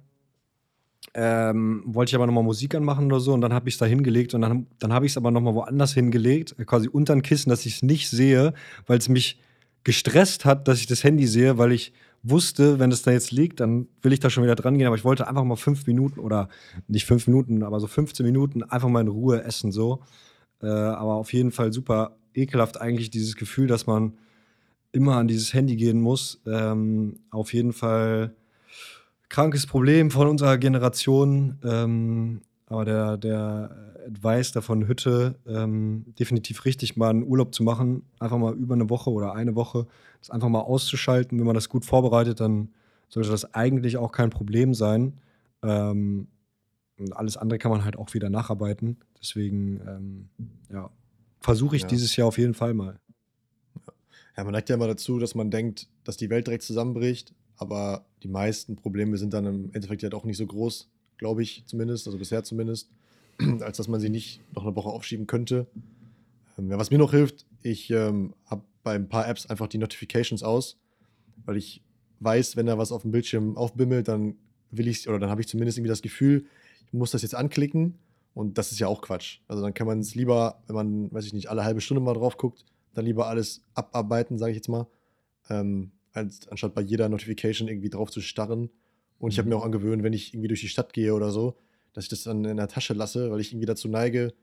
ähm, 1.18 1.82
wollte 1.86 2.10
ich 2.10 2.14
aber 2.14 2.26
nochmal 2.26 2.44
Musik 2.44 2.74
anmachen 2.74 3.06
oder 3.06 3.20
so 3.20 3.32
und 3.32 3.40
dann 3.40 3.54
habe 3.54 3.70
ich 3.70 3.76
es 3.76 3.78
da 3.78 3.86
hingelegt 3.86 4.34
und 4.34 4.42
dann, 4.42 4.66
dann 4.78 4.92
habe 4.92 5.06
ich 5.06 5.12
es 5.12 5.16
aber 5.16 5.30
nochmal 5.30 5.54
woanders 5.54 5.94
hingelegt, 5.94 6.54
äh, 6.58 6.66
quasi 6.66 6.88
unter 6.88 7.14
ein 7.14 7.22
Kissen, 7.22 7.48
dass 7.48 7.64
ich 7.64 7.76
es 7.76 7.82
nicht 7.82 8.10
sehe, 8.10 8.52
weil 8.86 8.98
es 8.98 9.08
mich 9.08 9.40
gestresst 9.82 10.44
hat, 10.44 10.68
dass 10.68 10.78
ich 10.78 10.86
das 10.86 11.04
Handy 11.04 11.26
sehe, 11.26 11.56
weil 11.56 11.72
ich 11.72 11.94
wusste, 12.22 12.78
wenn 12.78 12.92
es 12.92 13.02
da 13.02 13.12
jetzt 13.12 13.32
liegt, 13.32 13.60
dann 13.60 13.88
will 14.02 14.12
ich 14.12 14.20
da 14.20 14.28
schon 14.28 14.44
wieder 14.44 14.56
dran 14.56 14.76
gehen, 14.76 14.86
aber 14.86 14.96
ich 14.96 15.04
wollte 15.04 15.26
einfach 15.26 15.44
mal 15.44 15.56
fünf 15.56 15.86
Minuten 15.86 16.20
oder 16.20 16.50
nicht 16.86 17.06
fünf 17.06 17.26
Minuten, 17.26 17.62
aber 17.62 17.80
so 17.80 17.86
15 17.86 18.26
Minuten 18.26 18.62
einfach 18.62 18.88
mal 18.88 19.00
in 19.00 19.08
Ruhe 19.08 19.42
essen, 19.42 19.72
so. 19.72 20.02
Äh, 20.60 20.66
aber 20.66 21.14
auf 21.14 21.32
jeden 21.32 21.50
Fall 21.50 21.72
super 21.72 22.18
ekelhaft 22.34 22.78
eigentlich 22.78 23.08
dieses 23.10 23.36
Gefühl, 23.36 23.68
dass 23.68 23.86
man 23.86 24.18
immer 24.92 25.16
an 25.16 25.28
dieses 25.28 25.54
Handy 25.54 25.76
gehen 25.76 26.00
muss. 26.00 26.42
Ähm, 26.46 27.20
auf 27.30 27.54
jeden 27.54 27.72
Fall 27.72 28.34
krankes 29.28 29.66
Problem 29.66 30.10
von 30.10 30.28
unserer 30.28 30.58
Generation. 30.58 31.58
Ähm, 31.64 32.42
aber 32.66 32.84
der, 32.84 33.16
der 33.16 33.94
Advice 34.06 34.52
davon 34.52 34.88
Hütte, 34.88 35.36
ähm, 35.46 36.04
definitiv 36.18 36.64
richtig, 36.64 36.96
mal 36.96 37.10
einen 37.10 37.24
Urlaub 37.24 37.54
zu 37.54 37.62
machen, 37.62 38.04
einfach 38.18 38.38
mal 38.38 38.54
über 38.54 38.74
eine 38.74 38.90
Woche 38.90 39.10
oder 39.10 39.34
eine 39.34 39.54
Woche, 39.54 39.86
das 40.20 40.30
einfach 40.30 40.48
mal 40.48 40.60
auszuschalten. 40.60 41.38
Wenn 41.38 41.46
man 41.46 41.54
das 41.54 41.68
gut 41.68 41.84
vorbereitet, 41.84 42.40
dann 42.40 42.70
sollte 43.08 43.30
das 43.30 43.54
eigentlich 43.54 43.96
auch 43.96 44.12
kein 44.12 44.30
Problem 44.30 44.74
sein. 44.74 45.14
Ähm, 45.62 46.28
und 46.98 47.16
alles 47.16 47.36
andere 47.36 47.58
kann 47.58 47.70
man 47.70 47.84
halt 47.84 47.96
auch 47.96 48.14
wieder 48.14 48.30
nacharbeiten. 48.30 48.96
Deswegen, 49.20 49.80
ähm, 49.86 50.28
ja, 50.72 50.90
versuche 51.40 51.76
ich 51.76 51.82
Ja. 51.82 51.88
dieses 51.88 52.16
Jahr 52.16 52.28
auf 52.28 52.38
jeden 52.38 52.54
Fall 52.54 52.74
mal. 52.74 52.98
Ja, 54.36 54.44
man 54.44 54.52
neigt 54.52 54.68
ja 54.68 54.74
immer 54.74 54.86
dazu, 54.86 55.18
dass 55.18 55.34
man 55.34 55.50
denkt, 55.50 55.88
dass 56.04 56.16
die 56.16 56.30
Welt 56.30 56.46
direkt 56.46 56.62
zusammenbricht, 56.62 57.34
aber 57.56 58.04
die 58.22 58.28
meisten 58.28 58.76
Probleme 58.76 59.16
sind 59.16 59.32
dann 59.32 59.46
im 59.46 59.70
Endeffekt 59.72 60.02
ja 60.02 60.08
doch 60.08 60.24
nicht 60.24 60.36
so 60.36 60.46
groß, 60.46 60.88
glaube 61.18 61.42
ich 61.42 61.64
zumindest, 61.66 62.06
also 62.06 62.18
bisher 62.18 62.44
zumindest, 62.44 62.90
als 63.60 63.76
dass 63.76 63.88
man 63.88 64.00
sie 64.00 64.10
nicht 64.10 64.40
noch 64.54 64.64
eine 64.64 64.76
Woche 64.76 64.88
aufschieben 64.88 65.26
könnte. 65.26 65.66
Ähm, 66.58 66.70
ja, 66.70 66.78
was 66.78 66.90
mir 66.90 66.98
noch 66.98 67.12
hilft, 67.12 67.46
ich 67.62 67.90
ähm, 67.90 68.34
habe 68.46 68.62
bei 68.82 68.94
ein 68.94 69.08
paar 69.08 69.28
Apps 69.28 69.46
einfach 69.46 69.66
die 69.66 69.78
Notifications 69.78 70.42
aus, 70.42 70.78
weil 71.44 71.56
ich 71.56 71.82
weiß, 72.20 72.56
wenn 72.56 72.66
da 72.66 72.78
was 72.78 72.92
auf 72.92 73.02
dem 73.02 73.10
Bildschirm 73.10 73.56
aufbimmelt, 73.56 74.08
dann 74.08 74.36
will 74.70 74.88
ich 74.88 75.08
oder 75.08 75.18
dann 75.18 75.30
habe 75.30 75.40
ich 75.40 75.48
zumindest 75.48 75.78
irgendwie 75.78 75.90
das 75.90 76.02
Gefühl, 76.02 76.46
ich 76.86 76.92
muss 76.92 77.10
das 77.10 77.22
jetzt 77.22 77.34
anklicken 77.34 77.98
und 78.34 78.58
das 78.58 78.72
ist 78.72 78.78
ja 78.78 78.86
auch 78.86 79.02
Quatsch. 79.02 79.40
Also 79.48 79.62
dann 79.62 79.74
kann 79.74 79.86
man 79.86 80.00
es 80.00 80.14
lieber, 80.14 80.62
wenn 80.66 80.76
man, 80.76 81.12
weiß 81.12 81.26
ich 81.26 81.32
nicht, 81.32 81.48
alle 81.48 81.64
halbe 81.64 81.80
Stunde 81.80 82.00
mal 82.00 82.14
drauf 82.14 82.36
guckt, 82.36 82.64
dann 82.94 83.04
lieber 83.04 83.26
alles 83.26 83.62
abarbeiten, 83.74 84.38
sage 84.38 84.52
ich 84.52 84.56
jetzt 84.56 84.68
mal, 84.68 84.86
ähm, 85.50 85.92
als, 86.16 86.48
anstatt 86.48 86.74
bei 86.74 86.82
jeder 86.82 87.08
Notification 87.08 87.68
irgendwie 87.68 87.90
drauf 87.90 88.10
zu 88.10 88.20
starren. 88.20 88.70
Und 89.18 89.32
ich 89.32 89.38
habe 89.38 89.48
mir 89.48 89.56
auch 89.56 89.64
angewöhnt, 89.64 90.02
wenn 90.02 90.12
ich 90.12 90.34
irgendwie 90.34 90.48
durch 90.48 90.60
die 90.60 90.68
Stadt 90.68 90.92
gehe 90.92 91.14
oder 91.14 91.30
so, 91.30 91.56
dass 91.92 92.04
ich 92.04 92.10
das 92.10 92.24
dann 92.24 92.44
in 92.44 92.56
der 92.56 92.68
Tasche 92.68 92.94
lasse, 92.94 93.30
weil 93.30 93.40
ich 93.40 93.52
irgendwie 93.52 93.66
dazu 93.66 93.88
neige, 93.88 94.34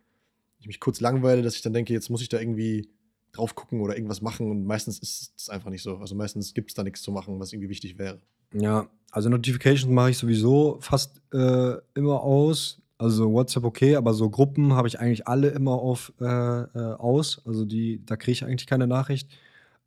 ich 0.59 0.67
mich 0.67 0.79
kurz 0.79 1.01
langweile, 1.01 1.41
dass 1.41 1.55
ich 1.55 1.61
dann 1.61 1.73
denke, 1.73 1.93
jetzt 1.93 2.09
muss 2.09 2.21
ich 2.21 2.29
da 2.29 2.39
irgendwie 2.39 2.89
drauf 3.33 3.55
gucken 3.55 3.81
oder 3.81 3.95
irgendwas 3.95 4.21
machen 4.21 4.49
und 4.49 4.65
meistens 4.65 4.99
ist 4.99 5.33
es 5.35 5.49
einfach 5.49 5.69
nicht 5.69 5.83
so. 5.83 5.97
Also 5.97 6.15
meistens 6.15 6.53
gibt 6.53 6.71
es 6.71 6.75
da 6.75 6.83
nichts 6.83 7.01
zu 7.01 7.11
machen, 7.11 7.39
was 7.39 7.51
irgendwie 7.51 7.69
wichtig 7.69 7.97
wäre. 7.97 8.21
Ja, 8.53 8.87
also 9.11 9.29
Notifications 9.29 9.91
mache 9.91 10.11
ich 10.11 10.17
sowieso 10.17 10.77
fast 10.79 11.21
äh, 11.33 11.73
immer 11.95 12.21
aus. 12.21 12.79
Also 12.97 13.33
WhatsApp 13.33 13.65
okay, 13.65 13.95
aber 13.95 14.13
so 14.13 14.29
Gruppen 14.29 14.73
habe 14.73 14.87
ich 14.87 14.99
eigentlich 14.99 15.27
alle 15.27 15.49
immer 15.49 15.73
auf 15.73 16.13
äh, 16.21 16.25
äh, 16.25 16.93
aus. 16.93 17.41
Also 17.45 17.65
die, 17.65 18.05
da 18.05 18.15
kriege 18.15 18.31
ich 18.31 18.45
eigentlich 18.45 18.67
keine 18.67 18.87
Nachricht. 18.87 19.29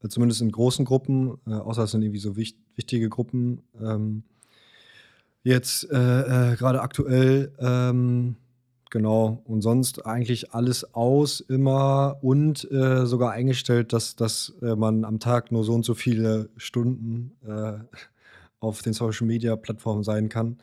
Äh, 0.03 0.09
zumindest 0.09 0.41
in 0.41 0.53
großen 0.53 0.85
Gruppen, 0.85 1.39
äh, 1.47 1.53
außer 1.53 1.85
es 1.85 1.91
sind 1.91 2.03
irgendwie 2.03 2.21
so 2.21 2.37
wicht, 2.37 2.57
wichtige 2.75 3.09
Gruppen. 3.09 3.63
Ähm, 3.81 4.25
jetzt 5.43 5.91
äh, 5.91 6.53
äh, 6.53 6.57
gerade 6.57 6.83
aktuell, 6.83 7.53
ähm, 7.59 8.37
genau. 8.91 9.43
Und 9.45 9.63
sonst 9.63 10.07
eigentlich 10.07 10.53
alles 10.53 10.95
aus 10.95 11.41
immer 11.41 12.19
und 12.23 12.71
äh, 12.71 13.07
sogar 13.07 13.33
eingestellt, 13.33 13.93
dass, 13.93 14.17
dass 14.17 14.55
äh, 14.63 14.77
man 14.77 15.05
am 15.05 15.21
Tag 15.21 15.53
nur 15.53 15.65
so 15.65 15.75
und 15.75 15.85
so 15.85 15.95
viele 15.95 16.51
Stunden 16.57 17.33
auf 18.59 18.83
den 18.83 18.93
Social 18.93 19.27
Media 19.27 19.55
Plattformen 19.57 20.03
sein 20.03 20.29
kann. 20.29 20.59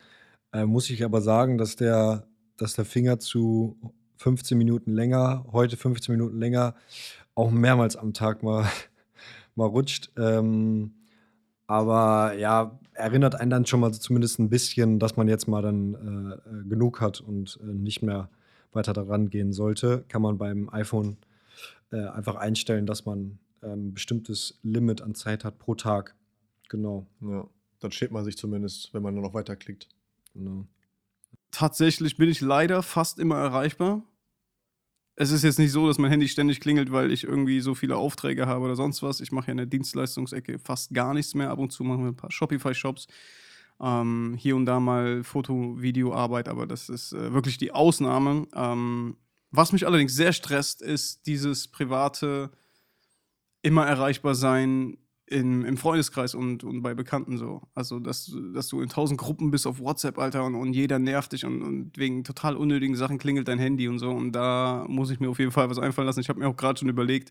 Muss 0.66 0.90
ich 0.90 1.04
aber 1.04 1.20
sagen, 1.20 1.58
dass 1.58 1.76
der, 1.76 2.26
dass 2.56 2.74
der 2.74 2.84
Finger 2.84 3.18
zu 3.18 3.76
15 4.18 4.56
Minuten 4.56 4.92
länger, 4.92 5.44
heute 5.52 5.76
15 5.76 6.14
Minuten 6.14 6.38
länger, 6.38 6.74
auch 7.34 7.50
mehrmals 7.50 7.96
am 7.96 8.12
Tag 8.12 8.42
mal, 8.42 8.66
mal 9.54 9.66
rutscht. 9.66 10.10
Ähm, 10.16 10.92
aber 11.66 12.34
ja, 12.34 12.78
erinnert 12.92 13.34
einen 13.34 13.50
dann 13.50 13.66
schon 13.66 13.80
mal 13.80 13.92
zumindest 13.92 14.38
ein 14.38 14.50
bisschen, 14.50 14.98
dass 14.98 15.16
man 15.16 15.28
jetzt 15.28 15.48
mal 15.48 15.62
dann 15.62 15.94
äh, 15.94 16.34
äh, 16.34 16.68
genug 16.68 17.00
hat 17.00 17.20
und 17.20 17.58
äh, 17.62 17.66
nicht 17.66 18.02
mehr 18.02 18.28
weiter 18.72 18.92
daran 18.92 19.30
gehen 19.30 19.52
sollte. 19.52 20.04
Kann 20.08 20.22
man 20.22 20.38
beim 20.38 20.68
iPhone 20.70 21.16
äh, 21.90 22.06
einfach 22.08 22.36
einstellen, 22.36 22.86
dass 22.86 23.06
man 23.06 23.38
ein 23.62 23.94
bestimmtes 23.94 24.58
Limit 24.62 25.00
an 25.00 25.14
Zeit 25.14 25.44
hat 25.44 25.58
pro 25.58 25.74
Tag. 25.74 26.14
Genau. 26.68 27.06
Ja, 27.20 27.46
dann 27.80 27.92
steht 27.92 28.10
man 28.10 28.24
sich 28.24 28.36
zumindest, 28.36 28.92
wenn 28.92 29.02
man 29.02 29.14
nur 29.14 29.22
noch 29.22 29.34
weiterklickt. 29.34 29.88
genau. 30.34 30.66
Tatsächlich 31.50 32.16
bin 32.16 32.28
ich 32.28 32.40
leider 32.40 32.82
fast 32.82 33.18
immer 33.18 33.36
erreichbar. 33.36 34.02
Es 35.16 35.30
ist 35.30 35.44
jetzt 35.44 35.60
nicht 35.60 35.70
so, 35.70 35.86
dass 35.86 35.98
mein 35.98 36.10
Handy 36.10 36.28
ständig 36.28 36.60
klingelt, 36.60 36.90
weil 36.90 37.12
ich 37.12 37.24
irgendwie 37.24 37.60
so 37.60 37.74
viele 37.74 37.96
Aufträge 37.96 38.46
habe 38.46 38.64
oder 38.64 38.74
sonst 38.74 39.02
was. 39.02 39.20
Ich 39.20 39.30
mache 39.30 39.46
ja 39.46 39.52
in 39.52 39.58
der 39.58 39.66
Dienstleistungsecke 39.66 40.58
fast 40.58 40.92
gar 40.92 41.14
nichts 41.14 41.34
mehr. 41.34 41.50
Ab 41.50 41.58
und 41.60 41.70
zu 41.70 41.84
machen 41.84 42.02
wir 42.02 42.10
ein 42.10 42.16
paar 42.16 42.32
Shopify-Shops. 42.32 43.06
Ähm, 43.80 44.34
hier 44.38 44.56
und 44.56 44.66
da 44.66 44.80
mal 44.80 45.22
Foto-, 45.22 45.80
Videoarbeit, 45.80 46.48
aber 46.48 46.66
das 46.66 46.88
ist 46.88 47.12
äh, 47.12 47.32
wirklich 47.32 47.58
die 47.58 47.72
Ausnahme. 47.72 48.46
Ähm, 48.54 49.16
was 49.50 49.72
mich 49.72 49.86
allerdings 49.86 50.14
sehr 50.14 50.32
stresst, 50.32 50.82
ist 50.82 51.26
dieses 51.26 51.68
private 51.68 52.50
immer 53.62 53.86
erreichbar 53.86 54.34
sein 54.34 54.96
in, 55.26 55.64
im 55.64 55.76
Freundeskreis 55.76 56.34
und, 56.34 56.64
und 56.64 56.82
bei 56.82 56.94
Bekannten 56.94 57.38
so. 57.38 57.62
Also, 57.74 57.98
dass, 57.98 58.30
dass 58.54 58.68
du 58.68 58.80
in 58.82 58.88
tausend 58.88 59.18
Gruppen 59.18 59.50
bist 59.50 59.66
auf 59.66 59.80
WhatsApp, 59.80 60.18
Alter, 60.18 60.44
und, 60.44 60.54
und 60.54 60.74
jeder 60.74 60.98
nervt 60.98 61.32
dich 61.32 61.44
und, 61.44 61.62
und 61.62 61.96
wegen 61.96 62.24
total 62.24 62.56
unnötigen 62.56 62.96
Sachen 62.96 63.18
klingelt 63.18 63.48
dein 63.48 63.58
Handy 63.58 63.88
und 63.88 63.98
so. 63.98 64.10
Und 64.10 64.32
da 64.32 64.84
muss 64.88 65.10
ich 65.10 65.20
mir 65.20 65.30
auf 65.30 65.38
jeden 65.38 65.50
Fall 65.50 65.70
was 65.70 65.78
einfallen 65.78 66.06
lassen. 66.06 66.20
Ich 66.20 66.28
habe 66.28 66.40
mir 66.40 66.48
auch 66.48 66.56
gerade 66.56 66.78
schon 66.78 66.88
überlegt, 66.88 67.30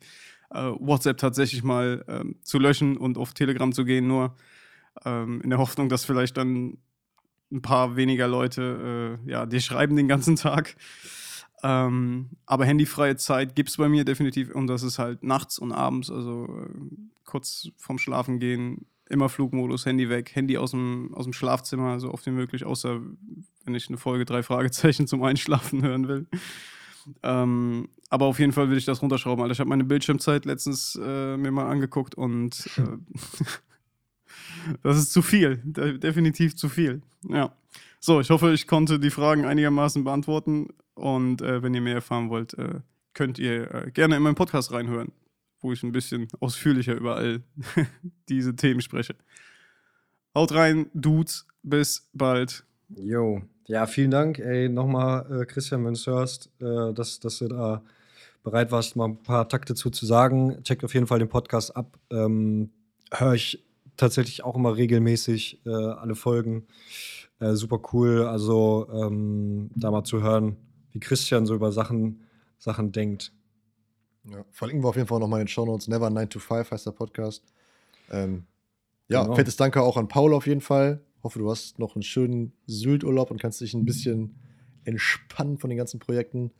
äh, 0.50 0.72
WhatsApp 0.80 1.18
tatsächlich 1.18 1.64
mal 1.64 2.04
ähm, 2.08 2.36
zu 2.42 2.58
löschen 2.58 2.98
und 2.98 3.18
auf 3.18 3.34
Telegram 3.34 3.72
zu 3.72 3.86
gehen, 3.86 4.08
nur 4.08 4.36
ähm, 5.06 5.42
in 5.42 5.50
der 5.50 5.60
Hoffnung, 5.60 5.90
dass 5.90 6.06
vielleicht 6.06 6.38
dann 6.38 6.78
ein 7.52 7.62
paar 7.62 7.96
weniger 7.96 8.28
Leute 8.28 9.20
äh, 9.28 9.32
ja, 9.32 9.46
dir 9.46 9.62
schreiben 9.62 9.96
den 9.96 10.08
ganzen 10.08 10.36
Tag. 10.36 10.76
Ähm, 11.65 12.32
aber 12.45 12.65
handyfreie 12.65 13.15
Zeit 13.15 13.56
gibt 13.56 13.69
es 13.69 13.78
bei 13.78 13.88
mir 13.88 14.04
definitiv 14.04 14.54
und 14.54 14.67
das 14.67 14.84
ist 14.84 14.99
halt 14.99 15.23
nachts 15.23 15.58
und 15.58 15.71
abends, 15.71 16.12
also 16.12 16.45
äh, 16.45 16.95
kurz 17.23 17.69
vorm 17.78 17.97
Schlafen 17.97 18.39
gehen, 18.39 18.86
immer 19.10 19.30
Flugmodus, 19.30 19.86
Handy 19.86 20.10
weg, 20.10 20.36
Handy 20.36 20.58
aus 20.58 20.71
dem, 20.71 21.13
aus 21.13 21.23
dem 21.23 21.32
Schlafzimmer, 21.32 22.02
so 22.02 22.12
oft 22.12 22.26
wie 22.26 22.32
möglich, 22.32 22.65
außer 22.65 22.99
wenn 23.63 23.76
ich 23.76 23.88
eine 23.88 23.97
Folge 23.97 24.26
drei 24.26 24.43
Fragezeichen 24.43 25.08
zum 25.08 25.23
Einschlafen 25.23 25.84
hören 25.84 26.10
will. 26.10 26.28
Ähm, 27.21 27.88
aber 28.10 28.26
auf 28.26 28.39
jeden 28.39 28.52
Fall 28.52 28.69
will 28.69 28.78
ich 28.78 28.86
das 28.86 29.02
runterschrauben, 29.02 29.41
Alter. 29.41 29.54
Ich 29.54 29.60
habe 29.60 29.69
meine 29.69 29.84
Bildschirmzeit 29.86 30.45
letztens 30.45 30.99
äh, 31.02 31.38
mir 31.38 31.52
mal 31.52 31.69
angeguckt 31.69 32.15
und 32.15 32.69
äh, 32.78 32.97
das 34.84 34.97
ist 34.97 35.13
zu 35.13 35.21
viel, 35.21 35.62
de 35.63 35.97
definitiv 35.97 36.56
zu 36.56 36.67
viel. 36.67 37.02
Ja. 37.30 37.54
So, 37.99 38.19
ich 38.19 38.30
hoffe, 38.30 38.54
ich 38.54 38.67
konnte 38.67 38.99
die 38.99 39.10
Fragen 39.10 39.45
einigermaßen 39.45 40.04
beantworten. 40.04 40.67
Und 40.96 41.42
äh, 41.42 41.64
wenn 41.64 41.74
ihr 41.74 41.82
mehr 41.82 41.96
erfahren 41.96 42.30
wollt, 42.30 42.54
äh, 42.58 42.82
könnt 43.14 43.40
ihr 43.40 43.74
äh, 43.74 43.92
gerne 43.92 44.18
in 44.18 44.24
meinen 44.24 44.36
Podcast 44.36 44.72
reinhören, 44.72 45.12
wo 45.62 45.72
ich 45.72 45.84
ein 45.84 45.92
bisschen 45.92 46.28
ausführlicher 46.40 46.94
über 46.94 47.16
all 47.16 47.42
diese 48.30 48.56
Themen 48.56 48.82
spreche. 48.82 49.16
Haut 50.36 50.54
rein, 50.54 50.90
Dudes, 50.94 51.48
bis 51.62 52.10
bald. 52.14 52.64
Jo, 52.96 53.42
ja, 53.68 53.86
vielen 53.86 54.12
Dank, 54.12 54.40
ey, 54.40 54.68
nochmal, 54.68 55.42
äh, 55.42 55.46
Christian, 55.46 55.86
wenn 55.86 55.94
du 55.94 56.00
es 56.00 56.08
hörst, 56.08 56.50
äh, 56.60 56.94
dass, 56.94 57.20
dass 57.20 57.40
du 57.40 57.48
da 57.48 57.82
bereit 58.44 58.72
warst, 58.72 58.96
mal 58.96 59.06
ein 59.06 59.24
paar 59.24 59.48
Takte 59.48 59.74
zu, 59.74 59.90
zu 59.90 60.06
sagen. 60.06 60.62
Checkt 60.64 60.84
auf 60.84 60.94
jeden 60.94 61.08
Fall 61.08 61.20
den 61.20 61.30
Podcast 61.30 61.76
ab. 61.76 61.98
Ähm, 62.10 62.72
Höre 63.12 63.34
ich 63.34 63.64
tatsächlich 63.96 64.44
auch 64.44 64.56
immer 64.56 64.76
regelmäßig 64.76 65.62
äh, 65.66 65.70
alle 65.70 66.16
Folgen. 66.16 66.68
Äh, 67.40 67.54
super 67.54 67.80
cool. 67.94 68.24
Also 68.24 68.88
ähm, 68.92 69.70
da 69.76 69.92
mal 69.92 70.04
zu 70.04 70.22
hören, 70.22 70.58
wie 70.94 71.00
Christian 71.00 71.46
so 71.46 71.56
über 71.56 71.72
Sachen, 71.72 72.22
Sachen 72.58 72.92
denkt. 72.92 73.34
Ja, 74.30 74.46
verlinken 74.52 74.84
wir 74.84 74.90
auf 74.90 74.96
jeden 74.96 75.08
Fall 75.08 75.20
nochmal 75.20 75.42
in 75.42 75.46
den 75.46 75.50
Show 75.50 75.66
Notes. 75.66 75.88
Never 75.88 76.10
9 76.10 76.30
to 76.30 76.40
5 76.40 76.72
heißt 76.72 76.86
der 76.86 76.92
Podcast. 76.92 77.44
Ähm, 78.10 78.46
ja, 79.10 79.24
genau. 79.24 79.36
fettes 79.36 79.58
Danke 79.58 79.82
auch 79.82 79.98
an 79.98 80.08
Paul 80.08 80.34
auf 80.34 80.48
jeden 80.48 80.62
Fall. 80.62 81.02
Hoffe, 81.24 81.40
du 81.40 81.50
hast 81.50 81.80
noch 81.80 81.96
einen 81.96 82.04
schönen 82.04 82.54
Sylt-Urlaub 82.68 83.32
und 83.32 83.42
kannst 83.42 83.60
dich 83.60 83.74
ein 83.74 83.86
bisschen 83.86 84.36
entspannen 84.86 85.58
von 85.58 85.70
den 85.70 85.78
ganzen 85.78 86.00
Projekten. 86.00 86.52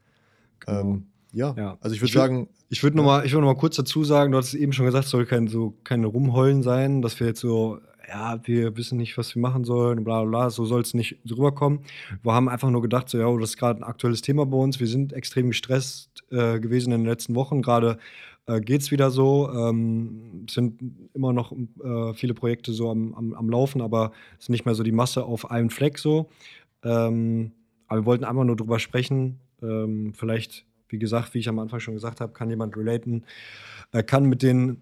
Genau. 0.60 0.80
Ähm, 0.80 1.08
ja. 1.32 1.54
ja. 1.58 1.78
also 1.82 1.96
ich 1.96 2.02
würde 2.02 2.14
sagen. 2.14 2.50
Ich 2.70 2.82
würde 2.82 2.98
noch, 2.98 3.04
mal, 3.04 3.24
würd 3.24 3.34
noch 3.34 3.54
mal 3.54 3.56
kurz 3.56 3.76
dazu 3.76 4.04
sagen, 4.04 4.32
du 4.32 4.38
hattest 4.38 4.56
eben 4.56 4.74
schon 4.74 4.86
gesagt, 4.86 5.06
es 5.06 5.12
soll 5.12 5.26
kein, 5.26 5.48
so 5.48 5.78
keine 5.84 6.08
Rumheulen 6.08 6.64
sein, 6.64 7.02
dass 7.02 7.20
wir 7.20 7.28
jetzt 7.28 7.40
so, 7.40 7.80
ja, 8.14 8.40
wir 8.44 8.78
wissen 8.78 8.98
nicht, 8.98 9.18
was 9.18 9.34
wir 9.34 9.42
machen 9.42 9.64
sollen, 9.64 10.04
bla 10.04 10.24
bla 10.24 10.50
so 10.50 10.66
soll 10.66 10.82
es 10.82 10.94
nicht 10.94 11.18
rüberkommen. 11.30 11.80
Wir 12.22 12.34
haben 12.34 12.48
einfach 12.48 12.70
nur 12.70 12.82
gedacht, 12.82 13.10
so, 13.10 13.18
ja, 13.18 13.32
das 13.38 13.52
ist 13.52 13.58
gerade 13.58 13.80
ein 13.80 13.84
aktuelles 13.84 14.22
Thema 14.22 14.46
bei 14.46 14.58
uns. 14.58 14.80
Wir 14.80 14.88
sind 14.88 15.14
extrem 15.14 15.48
gestresst 15.48 16.24
äh, 16.32 16.60
gewesen 16.60 16.94
in 16.94 17.02
den 17.02 17.10
letzten 17.10 17.34
Wochen. 17.36 17.62
Gerade 17.64 17.98
äh, 18.46 18.62
geht 18.62 18.82
es 18.82 18.92
wieder 18.92 19.10
so. 19.10 19.50
Ähm, 19.52 20.46
sind 20.50 20.80
immer 21.14 21.34
noch 21.34 21.52
äh, 21.52 22.14
viele 22.14 22.36
Projekte 22.36 22.72
so 22.72 22.92
am, 22.92 23.16
am, 23.16 23.34
am 23.34 23.50
Laufen, 23.50 23.82
aber 23.82 24.12
es 24.38 24.46
ist 24.46 24.50
nicht 24.50 24.66
mehr 24.66 24.76
so 24.76 24.84
die 24.84 24.92
Masse 24.92 25.24
auf 25.24 25.50
einem 25.50 25.72
Fleck 25.72 25.98
so. 25.98 26.30
Ähm, 26.84 27.52
aber 27.88 28.02
wir 28.02 28.06
wollten 28.06 28.26
einfach 28.26 28.44
nur 28.44 28.56
drüber 28.56 28.78
sprechen. 28.80 29.40
Ähm, 29.62 30.14
vielleicht 30.14 30.66
wie 30.90 31.00
gesagt, 31.00 31.34
wie 31.34 31.40
ich 31.40 31.50
am 31.50 31.58
Anfang 31.58 31.80
schon 31.80 31.96
gesagt 31.96 32.22
habe, 32.22 32.34
kann 32.34 32.52
jemand 32.52 32.78
relaten, 32.78 33.24
Er 33.92 34.04
kann 34.04 34.26
mit 34.26 34.44
den 34.44 34.80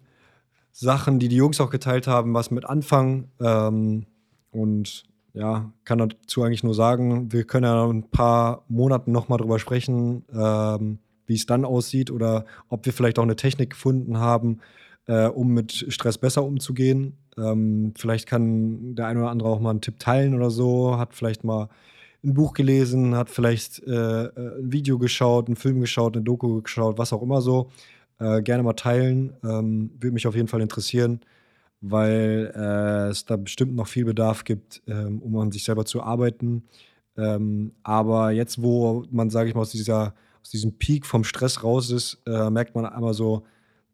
Sachen, 0.71 1.19
die 1.19 1.27
die 1.27 1.35
Jungs 1.35 1.59
auch 1.59 1.69
geteilt 1.69 2.07
haben, 2.07 2.33
was 2.33 2.51
mit 2.51 2.65
anfangen. 2.65 3.31
Ähm, 3.39 4.05
und 4.51 5.03
ja, 5.33 5.71
kann 5.85 5.97
dazu 5.97 6.43
eigentlich 6.43 6.63
nur 6.63 6.73
sagen, 6.73 7.31
wir 7.31 7.45
können 7.45 7.65
ja 7.65 7.85
in 7.85 7.99
ein 7.99 8.09
paar 8.11 8.65
Monaten 8.67 9.11
nochmal 9.11 9.37
drüber 9.37 9.59
sprechen, 9.59 10.25
ähm, 10.33 10.99
wie 11.25 11.35
es 11.35 11.45
dann 11.45 11.63
aussieht 11.63 12.11
oder 12.11 12.45
ob 12.67 12.85
wir 12.85 12.93
vielleicht 12.93 13.17
auch 13.17 13.23
eine 13.23 13.37
Technik 13.37 13.71
gefunden 13.71 14.17
haben, 14.17 14.59
äh, 15.07 15.27
um 15.27 15.49
mit 15.49 15.85
Stress 15.89 16.17
besser 16.17 16.43
umzugehen. 16.43 17.17
Ähm, 17.37 17.93
vielleicht 17.95 18.27
kann 18.27 18.95
der 18.95 19.07
eine 19.07 19.19
oder 19.21 19.29
andere 19.29 19.49
auch 19.49 19.59
mal 19.61 19.69
einen 19.69 19.81
Tipp 19.81 19.99
teilen 19.99 20.35
oder 20.35 20.51
so, 20.51 20.97
hat 20.97 21.13
vielleicht 21.13 21.43
mal 21.43 21.69
ein 22.23 22.33
Buch 22.33 22.53
gelesen, 22.53 23.15
hat 23.15 23.29
vielleicht 23.29 23.81
äh, 23.87 24.25
äh, 24.25 24.59
ein 24.59 24.71
Video 24.71 24.99
geschaut, 24.99 25.47
einen 25.47 25.55
Film 25.55 25.79
geschaut, 25.79 26.15
eine 26.15 26.23
Doku 26.23 26.61
geschaut, 26.61 26.97
was 26.97 27.13
auch 27.13 27.21
immer 27.21 27.41
so. 27.41 27.71
Äh, 28.21 28.43
gerne 28.43 28.61
mal 28.61 28.73
teilen. 28.73 29.33
Ähm, 29.43 29.89
Würde 29.95 30.13
mich 30.13 30.27
auf 30.27 30.35
jeden 30.35 30.47
Fall 30.47 30.61
interessieren, 30.61 31.21
weil 31.81 32.53
äh, 32.55 33.09
es 33.09 33.25
da 33.25 33.35
bestimmt 33.35 33.75
noch 33.75 33.87
viel 33.87 34.05
Bedarf 34.05 34.43
gibt, 34.43 34.83
ähm, 34.87 35.19
um 35.23 35.35
an 35.39 35.51
sich 35.51 35.63
selber 35.63 35.85
zu 35.85 36.03
arbeiten. 36.03 36.63
Ähm, 37.17 37.71
aber 37.81 38.29
jetzt, 38.31 38.61
wo 38.61 39.05
man, 39.09 39.31
sage 39.31 39.49
ich 39.49 39.55
mal, 39.55 39.61
aus, 39.61 39.71
dieser, 39.71 40.13
aus 40.41 40.51
diesem 40.51 40.73
Peak 40.77 41.07
vom 41.07 41.23
Stress 41.23 41.63
raus 41.63 41.89
ist, 41.89 42.21
äh, 42.27 42.51
merkt 42.51 42.75
man 42.75 42.85
einmal 42.85 43.15
so, 43.15 43.43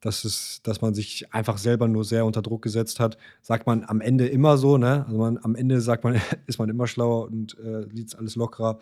dass, 0.01 0.25
es, 0.25 0.61
dass 0.61 0.81
man 0.81 0.93
sich 0.93 1.33
einfach 1.33 1.57
selber 1.57 1.87
nur 1.87 2.03
sehr 2.03 2.25
unter 2.25 2.41
Druck 2.41 2.61
gesetzt 2.61 2.99
hat. 2.99 3.17
Sagt 3.41 3.65
man 3.65 3.85
am 3.85 4.01
Ende 4.01 4.27
immer 4.27 4.57
so, 4.57 4.77
ne? 4.77 5.05
Also 5.05 5.17
man, 5.19 5.39
am 5.41 5.55
Ende 5.55 5.79
sagt 5.79 6.03
man, 6.03 6.19
ist 6.47 6.59
man 6.59 6.67
immer 6.69 6.87
schlauer 6.87 7.27
und 7.27 7.57
äh, 7.59 7.85
liegt 7.85 8.17
alles 8.17 8.35
lockerer. 8.35 8.79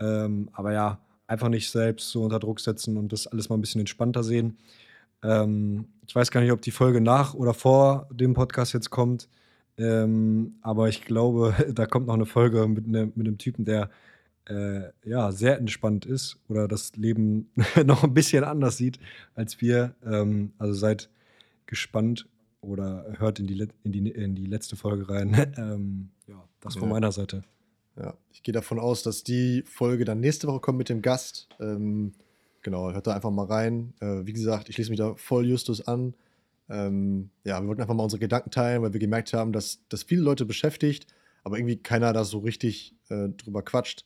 Ähm, 0.00 0.48
aber 0.54 0.72
ja, 0.72 1.00
einfach 1.26 1.50
nicht 1.50 1.70
selbst 1.70 2.10
so 2.10 2.22
unter 2.24 2.38
Druck 2.38 2.60
setzen 2.60 2.96
und 2.96 3.12
das 3.12 3.26
alles 3.26 3.50
mal 3.50 3.58
ein 3.58 3.60
bisschen 3.60 3.80
entspannter 3.80 4.24
sehen. 4.24 4.56
Ähm, 5.22 5.88
ich 6.06 6.14
weiß 6.14 6.30
gar 6.30 6.40
nicht, 6.40 6.52
ob 6.52 6.62
die 6.62 6.70
Folge 6.70 7.00
nach 7.00 7.34
oder 7.34 7.54
vor 7.54 8.08
dem 8.12 8.34
Podcast 8.34 8.72
jetzt 8.72 8.90
kommt. 8.90 9.28
Ähm, 9.78 10.56
aber 10.62 10.88
ich 10.88 11.04
glaube, 11.04 11.54
da 11.74 11.86
kommt 11.86 12.06
noch 12.06 12.14
eine 12.14 12.26
Folge 12.26 12.66
mit, 12.68 12.86
ne, 12.86 13.12
mit 13.14 13.26
einem 13.26 13.38
Typen, 13.38 13.64
der 13.64 13.90
äh, 14.48 14.90
ja, 15.04 15.32
sehr 15.32 15.58
entspannt 15.58 16.06
ist 16.06 16.38
oder 16.48 16.68
das 16.68 16.94
Leben 16.96 17.50
noch 17.84 18.04
ein 18.04 18.14
bisschen 18.14 18.44
anders 18.44 18.76
sieht 18.76 18.98
als 19.34 19.60
wir. 19.60 19.94
Ähm, 20.04 20.52
also 20.58 20.74
seid 20.74 21.10
gespannt 21.66 22.28
oder 22.60 23.14
hört 23.18 23.40
in 23.40 23.46
die, 23.46 23.68
in 23.82 23.92
die, 23.92 24.10
in 24.10 24.34
die 24.34 24.46
letzte 24.46 24.76
Folge 24.76 25.08
rein. 25.08 25.52
ähm, 25.56 26.10
ja, 26.26 26.42
das 26.60 26.74
ja. 26.74 26.80
von 26.80 26.88
meiner 26.88 27.12
Seite. 27.12 27.42
Ja, 27.96 28.14
ich 28.30 28.42
gehe 28.42 28.52
davon 28.52 28.78
aus, 28.78 29.02
dass 29.02 29.24
die 29.24 29.62
Folge 29.62 30.04
dann 30.04 30.20
nächste 30.20 30.46
Woche 30.46 30.60
kommt 30.60 30.78
mit 30.78 30.88
dem 30.90 31.02
Gast. 31.02 31.48
Ähm, 31.58 32.12
genau, 32.66 32.92
hört 32.92 33.06
da 33.06 33.14
einfach 33.14 33.30
mal 33.30 33.46
rein. 33.46 33.94
Äh, 34.00 34.26
wie 34.26 34.32
gesagt, 34.32 34.68
ich 34.68 34.76
lese 34.76 34.90
mich 34.90 34.98
da 34.98 35.14
voll 35.14 35.46
Justus 35.46 35.86
an. 35.86 36.14
Ähm, 36.68 37.30
ja, 37.44 37.60
wir 37.60 37.68
wollten 37.68 37.80
einfach 37.80 37.94
mal 37.94 38.02
unsere 38.02 38.18
Gedanken 38.18 38.50
teilen, 38.50 38.82
weil 38.82 38.92
wir 38.92 38.98
gemerkt 38.98 39.32
haben, 39.32 39.52
dass 39.52 39.78
das 39.88 40.02
viele 40.02 40.22
Leute 40.22 40.44
beschäftigt, 40.44 41.06
aber 41.44 41.58
irgendwie 41.58 41.76
keiner 41.76 42.12
da 42.12 42.24
so 42.24 42.40
richtig 42.40 42.96
äh, 43.08 43.28
drüber 43.28 43.62
quatscht. 43.62 44.04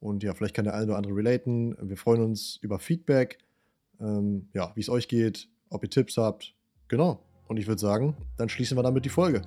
Und 0.00 0.24
ja, 0.24 0.34
vielleicht 0.34 0.56
kann 0.56 0.64
der 0.64 0.74
eine 0.74 0.86
oder 0.86 0.96
andere 0.96 1.14
relaten. 1.14 1.76
Wir 1.80 1.96
freuen 1.96 2.20
uns 2.20 2.58
über 2.62 2.80
Feedback. 2.80 3.38
Ähm, 4.00 4.48
ja, 4.54 4.72
wie 4.74 4.80
es 4.80 4.90
euch 4.90 5.06
geht, 5.06 5.48
ob 5.68 5.84
ihr 5.84 5.90
Tipps 5.90 6.16
habt. 6.16 6.56
Genau. 6.88 7.22
Und 7.46 7.58
ich 7.58 7.68
würde 7.68 7.80
sagen, 7.80 8.16
dann 8.38 8.48
schließen 8.48 8.76
wir 8.76 8.82
damit 8.82 9.04
die 9.04 9.08
Folge. 9.08 9.42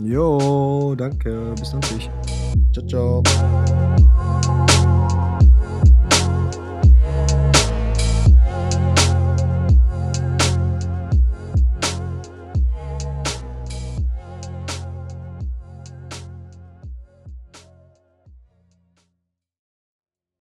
Jo, 0.00 0.96
danke. 0.96 1.54
Bis 1.56 1.70
dann. 1.70 1.82
Ciao, 2.72 3.22
ciao. 3.22 4.57